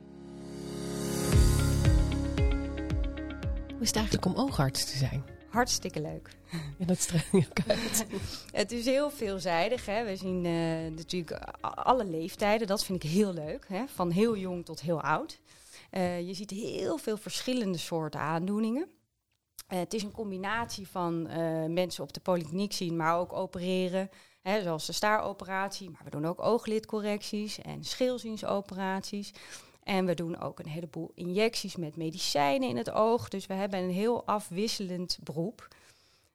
Hoe 3.67 3.85
is 3.85 3.87
het 3.87 3.95
eigenlijk 3.95 4.25
om 4.25 4.35
oogarts 4.35 4.91
te 4.91 4.97
zijn? 4.97 5.36
Hartstikke 5.57 6.01
leuk. 6.01 6.29
Ja, 6.77 6.85
dat 6.85 7.13
ook 7.31 7.59
uit. 7.67 8.05
het 8.51 8.71
is 8.71 8.85
heel 8.85 9.09
veelzijdig. 9.09 9.85
Hè. 9.85 10.05
We 10.05 10.15
zien 10.15 10.45
uh, 10.45 10.95
natuurlijk 10.95 11.31
alle 11.61 12.05
leeftijden. 12.05 12.67
Dat 12.67 12.85
vind 12.85 13.03
ik 13.03 13.09
heel 13.09 13.33
leuk. 13.33 13.65
Hè. 13.67 13.87
Van 13.87 14.11
heel 14.11 14.37
jong 14.37 14.65
tot 14.65 14.81
heel 14.81 15.01
oud. 15.01 15.39
Uh, 15.91 16.27
je 16.27 16.33
ziet 16.33 16.49
heel 16.49 16.97
veel 16.97 17.17
verschillende 17.17 17.77
soorten 17.77 18.19
aandoeningen. 18.19 18.87
Uh, 19.73 19.79
het 19.79 19.93
is 19.93 20.03
een 20.03 20.11
combinatie 20.11 20.87
van 20.87 21.21
mensen 21.73 22.03
op 22.03 22.13
de 22.13 22.19
polykliniek 22.19 22.73
zien, 22.73 22.95
maar 22.95 23.17
ook 23.17 23.33
opereren. 23.33 24.09
Hè, 24.41 24.61
zoals 24.61 24.85
de 24.85 24.93
staaroperatie. 24.93 25.89
Maar 25.89 26.01
we 26.03 26.09
doen 26.09 26.25
ook 26.25 26.41
ooglidcorrecties 26.41 27.61
en 27.61 27.83
scheelziensoperaties. 27.83 29.33
En 29.87 30.05
we 30.05 30.13
doen 30.13 30.39
ook 30.39 30.59
een 30.59 30.67
heleboel 30.67 31.11
injecties 31.13 31.75
met 31.75 31.95
medicijnen 31.95 32.69
in 32.69 32.77
het 32.77 32.89
oog. 32.89 33.29
Dus 33.29 33.45
we 33.45 33.53
hebben 33.53 33.79
een 33.79 33.91
heel 33.91 34.25
afwisselend 34.25 35.17
beroep 35.23 35.67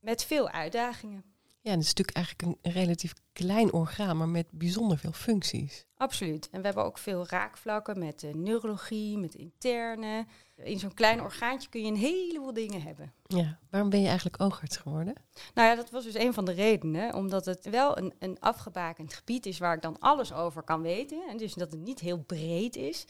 met 0.00 0.24
veel 0.24 0.48
uitdagingen. 0.48 1.24
Ja, 1.60 1.70
en 1.70 1.78
het 1.78 1.86
is 1.86 1.94
natuurlijk 1.94 2.16
eigenlijk 2.16 2.58
een 2.62 2.72
relatief 2.72 3.12
klein 3.32 3.72
orgaan, 3.72 4.16
maar 4.16 4.28
met 4.28 4.46
bijzonder 4.50 4.98
veel 4.98 5.12
functies. 5.12 5.86
Absoluut. 5.96 6.48
En 6.50 6.60
we 6.60 6.66
hebben 6.66 6.84
ook 6.84 6.98
veel 6.98 7.26
raakvlakken 7.28 7.98
met 7.98 8.20
de 8.20 8.30
neurologie, 8.34 9.18
met 9.18 9.34
interne. 9.34 10.26
In 10.56 10.78
zo'n 10.78 10.94
klein 10.94 11.20
orgaantje 11.20 11.68
kun 11.68 11.80
je 11.80 11.90
een 11.90 11.96
heleboel 11.96 12.52
dingen 12.52 12.82
hebben. 12.82 13.12
Ja, 13.26 13.58
waarom 13.70 13.90
ben 13.90 14.00
je 14.00 14.06
eigenlijk 14.06 14.42
oogarts 14.42 14.76
geworden? 14.76 15.14
Nou 15.54 15.68
ja, 15.68 15.74
dat 15.74 15.90
was 15.90 16.04
dus 16.04 16.14
een 16.14 16.32
van 16.32 16.44
de 16.44 16.52
redenen. 16.52 17.14
Omdat 17.14 17.44
het 17.44 17.70
wel 17.70 17.98
een, 17.98 18.12
een 18.18 18.40
afgebakend 18.40 19.14
gebied 19.14 19.46
is 19.46 19.58
waar 19.58 19.74
ik 19.74 19.82
dan 19.82 19.98
alles 19.98 20.32
over 20.32 20.62
kan 20.62 20.82
weten. 20.82 21.22
En 21.28 21.36
dus 21.36 21.54
dat 21.54 21.70
het 21.70 21.80
niet 21.80 22.00
heel 22.00 22.18
breed 22.18 22.76
is. 22.76 23.04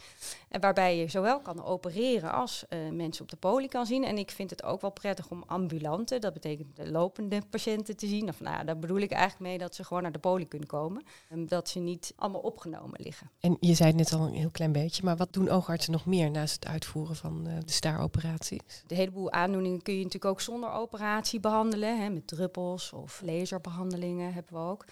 En 0.48 0.61
waarbij 0.61 0.96
je 0.96 1.08
zowel 1.08 1.40
kan 1.40 1.64
opereren 1.64 2.32
als 2.32 2.64
uh, 2.68 2.90
mensen 2.90 3.22
op 3.22 3.30
de 3.30 3.37
poli 3.37 3.68
kan 3.68 3.87
zien. 3.87 4.04
En 4.04 4.18
ik 4.18 4.30
vind 4.30 4.50
het 4.50 4.62
ook 4.62 4.80
wel 4.80 4.92
prettig 4.92 5.30
om 5.30 5.42
ambulante, 5.46 6.18
dat 6.18 6.32
betekent 6.32 6.76
de 6.76 6.90
lopende 6.90 7.42
patiënten 7.50 7.96
te 7.96 8.06
zien. 8.06 8.28
Of 8.28 8.40
nou 8.40 8.56
ja, 8.56 8.64
daar 8.64 8.78
bedoel 8.78 8.98
ik 8.98 9.11
eigenlijk 9.11 9.50
mee 9.50 9.58
dat 9.58 9.74
ze 9.74 9.85
gewoon 9.85 10.02
naar 10.02 10.12
de 10.12 10.18
poli 10.18 10.48
kunnen 10.48 10.68
komen. 10.68 11.05
En 11.29 11.46
dat 11.46 11.68
ze 11.68 11.79
niet 11.79 12.12
allemaal 12.16 12.40
opgenomen 12.40 13.01
liggen. 13.03 13.31
En 13.40 13.57
je 13.61 13.75
zei 13.75 13.88
het 13.88 13.98
net 13.98 14.12
al 14.12 14.27
een 14.27 14.35
heel 14.35 14.51
klein 14.51 14.72
beetje, 14.72 15.05
maar 15.05 15.16
wat 15.16 15.33
doen 15.33 15.48
oogartsen 15.48 15.92
nog 15.92 16.07
meer 16.07 16.31
naast 16.31 16.55
het 16.55 16.66
uitvoeren 16.66 17.16
van 17.16 17.48
uh, 17.48 17.55
de 17.64 17.72
staaroperaties? 17.72 18.83
De 18.87 18.94
heleboel 18.94 19.33
aandoeningen 19.33 19.83
kun 19.83 19.94
je 19.94 20.03
natuurlijk 20.03 20.33
ook 20.33 20.40
zonder 20.40 20.70
operatie 20.70 21.40
behandelen. 21.40 22.01
Hè, 22.03 22.11
met 22.11 22.27
druppels 22.27 22.92
of 22.92 23.20
laserbehandelingen 23.25 24.33
hebben 24.33 24.55
we 24.55 24.59
ook. 24.59 24.85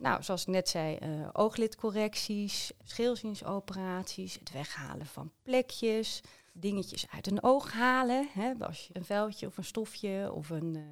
Nou, 0.00 0.22
zoals 0.22 0.42
ik 0.42 0.48
net 0.48 0.68
zei, 0.68 0.98
uh, 1.02 1.28
ooglidcorrecties, 1.32 2.72
scheelziensoperaties, 2.84 4.34
het 4.34 4.52
weghalen 4.52 5.06
van 5.06 5.30
plekjes. 5.42 6.22
dingetjes 6.52 7.06
uit 7.10 7.26
een 7.26 7.42
oog 7.42 7.72
halen. 7.72 8.28
Hè, 8.32 8.52
als 8.58 8.86
je 8.86 8.96
een 8.96 9.04
vuiltje 9.04 9.46
of 9.46 9.56
een 9.56 9.64
stofje 9.64 10.32
of 10.32 10.50
een 10.50 10.74
uh, 10.76 10.82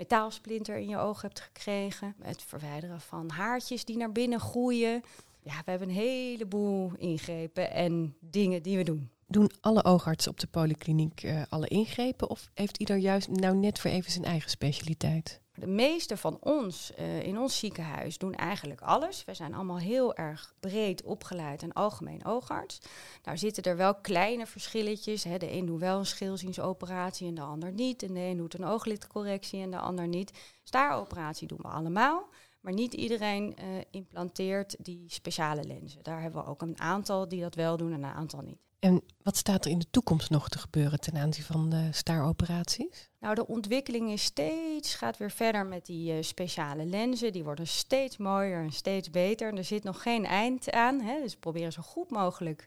metaalsplinter 0.00 0.76
in 0.76 0.88
je 0.88 0.98
oog 0.98 1.22
hebt 1.22 1.40
gekregen. 1.40 2.14
Het 2.22 2.42
verwijderen 2.42 3.00
van 3.00 3.30
haartjes 3.30 3.84
die 3.84 3.96
naar 3.96 4.12
binnen 4.12 4.40
groeien. 4.40 5.02
Ja, 5.42 5.62
we 5.64 5.70
hebben 5.70 5.88
een 5.88 5.94
heleboel 5.94 6.92
ingrepen 6.96 7.70
en 7.72 8.16
dingen 8.20 8.62
die 8.62 8.76
we 8.76 8.82
doen. 8.82 9.10
Doen 9.26 9.50
alle 9.60 9.84
oogartsen 9.84 10.30
op 10.30 10.40
de 10.40 10.46
polykliniek 10.46 11.22
uh, 11.22 11.42
alle 11.48 11.68
ingrepen 11.68 12.30
of 12.30 12.50
heeft 12.54 12.76
ieder 12.76 12.96
juist 12.96 13.28
nou 13.28 13.56
net 13.56 13.78
voor 13.78 13.90
even 13.90 14.12
zijn 14.12 14.24
eigen 14.24 14.50
specialiteit? 14.50 15.40
De 15.60 15.66
meeste 15.66 16.16
van 16.16 16.38
ons 16.40 16.92
uh, 16.98 17.22
in 17.22 17.38
ons 17.38 17.58
ziekenhuis 17.58 18.18
doen 18.18 18.34
eigenlijk 18.34 18.80
alles. 18.80 19.24
We 19.24 19.34
zijn 19.34 19.54
allemaal 19.54 19.78
heel 19.78 20.14
erg 20.14 20.54
breed 20.60 21.02
opgeleid 21.02 21.62
en 21.62 21.72
algemeen 21.72 22.24
oogarts. 22.24 22.80
Nou 23.24 23.38
zitten 23.38 23.62
er 23.62 23.76
wel 23.76 23.94
kleine 23.94 24.46
verschilletjes. 24.46 25.24
Hè. 25.24 25.38
De 25.38 25.52
een 25.52 25.66
doet 25.66 25.80
wel 25.80 25.98
een 25.98 26.06
schilziensoperatie 26.06 27.28
en 27.28 27.34
de 27.34 27.40
ander 27.40 27.72
niet. 27.72 28.02
En 28.02 28.14
de 28.14 28.20
een 28.20 28.36
doet 28.36 28.54
een 28.54 28.64
ooglidcorrectie 28.64 29.62
en 29.62 29.70
de 29.70 29.78
ander 29.78 30.08
niet. 30.08 30.38
Staaroperatie 30.62 31.48
doen 31.48 31.60
we 31.62 31.68
allemaal. 31.68 32.28
Maar 32.60 32.72
niet 32.72 32.94
iedereen 32.94 33.56
uh, 33.58 33.66
implanteert 33.90 34.76
die 34.78 35.04
speciale 35.06 35.64
lenzen. 35.64 36.02
Daar 36.02 36.20
hebben 36.20 36.42
we 36.44 36.50
ook 36.50 36.62
een 36.62 36.80
aantal 36.80 37.28
die 37.28 37.40
dat 37.40 37.54
wel 37.54 37.76
doen 37.76 37.92
en 37.92 38.02
een 38.02 38.14
aantal 38.14 38.40
niet. 38.40 38.69
En 38.80 39.02
wat 39.22 39.36
staat 39.36 39.64
er 39.64 39.70
in 39.70 39.78
de 39.78 39.90
toekomst 39.90 40.30
nog 40.30 40.48
te 40.48 40.58
gebeuren 40.58 41.00
ten 41.00 41.16
aanzien 41.16 41.44
van 41.44 41.68
de 41.68 41.88
staaroperaties? 41.90 43.10
Nou, 43.18 43.34
de 43.34 43.46
ontwikkeling 43.46 44.10
is 44.10 44.22
steeds, 44.22 44.94
gaat 44.94 45.16
weer 45.16 45.30
verder 45.30 45.66
met 45.66 45.86
die 45.86 46.12
uh, 46.12 46.22
speciale 46.22 46.84
lenzen. 46.84 47.32
Die 47.32 47.44
worden 47.44 47.66
steeds 47.66 48.16
mooier 48.16 48.62
en 48.62 48.72
steeds 48.72 49.10
beter. 49.10 49.54
Er 49.54 49.64
zit 49.64 49.82
nog 49.82 50.02
geen 50.02 50.26
eind 50.26 50.70
aan. 50.70 51.00
Hè? 51.00 51.20
Dus 51.20 51.36
proberen 51.36 51.72
zo 51.72 51.82
goed 51.82 52.10
mogelijk 52.10 52.66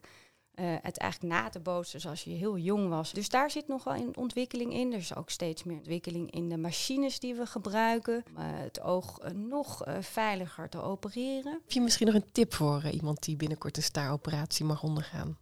uh, 0.56 0.76
het 0.82 0.98
eigenlijk 0.98 1.34
na 1.34 1.50
te 1.50 1.60
bootsen 1.60 2.02
zoals 2.02 2.24
je 2.24 2.32
heel 2.32 2.58
jong 2.58 2.90
was. 2.90 3.12
Dus 3.12 3.30
daar 3.30 3.52
zit 3.52 3.68
nog 3.68 3.84
wel 3.84 3.96
een 3.96 4.18
ontwikkeling 4.18 4.74
in. 4.74 4.92
Er 4.92 5.00
is 5.00 5.16
ook 5.16 5.30
steeds 5.30 5.64
meer 5.64 5.78
ontwikkeling 5.78 6.32
in 6.32 6.50
de 6.50 6.58
machines 6.58 7.20
die 7.20 7.36
we 7.36 7.46
gebruiken. 7.46 8.24
Om 8.36 8.44
uh, 8.44 8.50
het 8.50 8.82
oog 8.82 9.20
uh, 9.24 9.32
nog 9.32 9.84
veiliger 10.00 10.70
te 10.70 10.82
opereren. 10.82 11.52
Heb 11.52 11.72
je 11.72 11.82
misschien 11.82 12.06
nog 12.06 12.16
een 12.16 12.32
tip 12.32 12.54
voor 12.54 12.84
iemand 12.92 13.24
die 13.24 13.36
binnenkort 13.36 13.78
een 13.78 13.84
staaroperatie 13.84 14.66
mag 14.66 14.84
ondergaan? 14.84 15.38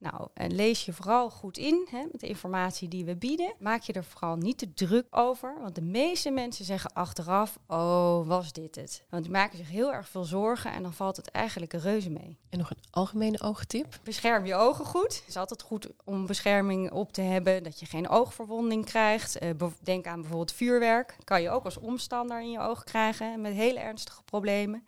Nou, 0.00 0.28
en 0.34 0.54
lees 0.54 0.84
je 0.84 0.92
vooral 0.92 1.30
goed 1.30 1.58
in 1.58 1.86
hè, 1.90 2.02
met 2.12 2.20
de 2.20 2.26
informatie 2.26 2.88
die 2.88 3.04
we 3.04 3.16
bieden. 3.16 3.54
Maak 3.58 3.82
je 3.82 3.92
er 3.92 4.04
vooral 4.04 4.36
niet 4.36 4.58
te 4.58 4.74
druk 4.74 5.06
over. 5.10 5.54
Want 5.60 5.74
de 5.74 5.82
meeste 5.82 6.30
mensen 6.30 6.64
zeggen 6.64 6.92
achteraf: 6.92 7.58
Oh, 7.66 8.26
was 8.26 8.52
dit 8.52 8.74
het? 8.74 9.02
Want 9.08 9.22
die 9.22 9.32
maken 9.32 9.58
zich 9.58 9.68
heel 9.68 9.92
erg 9.92 10.08
veel 10.08 10.24
zorgen 10.24 10.72
en 10.72 10.82
dan 10.82 10.92
valt 10.92 11.16
het 11.16 11.30
eigenlijk 11.30 11.72
een 11.72 11.80
reuze 11.80 12.10
mee. 12.10 12.38
En 12.48 12.58
nog 12.58 12.70
een 12.70 12.82
algemene 12.90 13.40
oogtip? 13.40 13.98
Bescherm 14.02 14.46
je 14.46 14.54
ogen 14.54 14.84
goed. 14.84 15.14
Het 15.16 15.24
is 15.26 15.36
altijd 15.36 15.62
goed 15.62 15.88
om 16.04 16.26
bescherming 16.26 16.90
op 16.90 17.12
te 17.12 17.20
hebben, 17.20 17.62
dat 17.62 17.80
je 17.80 17.86
geen 17.86 18.08
oogverwonding 18.08 18.84
krijgt. 18.84 19.42
Uh, 19.42 19.50
denk 19.82 20.06
aan 20.06 20.20
bijvoorbeeld 20.20 20.52
vuurwerk. 20.52 21.16
Kan 21.24 21.42
je 21.42 21.50
ook 21.50 21.64
als 21.64 21.78
omstander 21.78 22.40
in 22.40 22.50
je 22.50 22.60
oog 22.60 22.84
krijgen 22.84 23.40
met 23.40 23.52
hele 23.52 23.78
ernstige 23.78 24.22
problemen. 24.22 24.84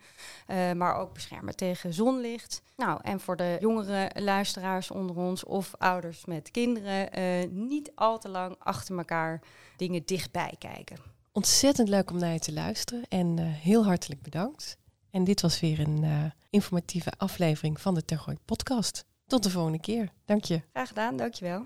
Uh, 0.49 0.73
maar 0.73 0.97
ook 0.97 1.13
beschermen 1.13 1.57
tegen 1.57 1.93
zonlicht. 1.93 2.63
Nou, 2.77 2.99
en 3.03 3.21
voor 3.21 3.37
de 3.37 3.57
jongere 3.61 4.11
luisteraars 4.15 4.91
onder 5.03 5.25
ons 5.25 5.45
of 5.45 5.75
ouders 5.79 6.25
met 6.25 6.51
kinderen, 6.51 7.19
uh, 7.19 7.51
niet 7.51 7.93
al 7.95 8.19
te 8.19 8.29
lang 8.29 8.57
achter 8.59 8.99
elkaar 8.99 9.41
dingen 9.77 10.03
dichtbij 10.05 10.55
kijken. 10.59 10.97
Ontzettend 11.33 11.89
leuk 11.89 12.11
om 12.11 12.19
naar 12.19 12.33
je 12.33 12.39
te 12.39 12.53
luisteren 12.53 13.05
en 13.09 13.37
uh, 13.41 13.47
heel 13.47 13.85
hartelijk 13.85 14.23
bedankt. 14.23 14.77
En 15.11 15.25
dit 15.25 15.41
was 15.41 15.61
weer 15.61 15.81
een 15.81 16.03
uh, 16.03 16.25
informatieve 16.51 17.13
aflevering 17.17 17.81
van 17.81 17.95
de 17.95 18.05
Tergooi 18.05 18.37
podcast. 18.45 19.05
Tot 19.27 19.43
de 19.43 19.51
volgende 19.51 19.81
keer. 19.81 20.13
Dank 20.25 20.45
je. 20.45 20.63
Graag 20.73 20.89
gedaan, 20.89 21.17
dankjewel. 21.17 21.65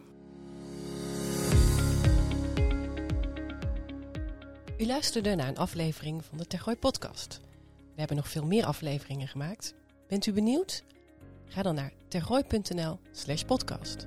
U 4.78 4.86
luisterde 4.86 5.34
naar 5.34 5.48
een 5.48 5.58
aflevering 5.58 6.24
van 6.24 6.38
de 6.38 6.46
Tergooi 6.46 6.76
podcast. 6.76 7.40
We 7.94 8.02
hebben 8.02 8.16
nog 8.16 8.28
veel 8.28 8.44
meer 8.44 8.64
afleveringen 8.64 9.28
gemaakt. 9.28 9.74
Bent 10.08 10.26
u 10.26 10.32
benieuwd? 10.32 10.84
Ga 11.48 11.62
dan 11.62 11.74
naar 11.74 11.92
tergooi.nl 12.08 12.98
slash 13.12 13.42
podcast. 13.42 14.06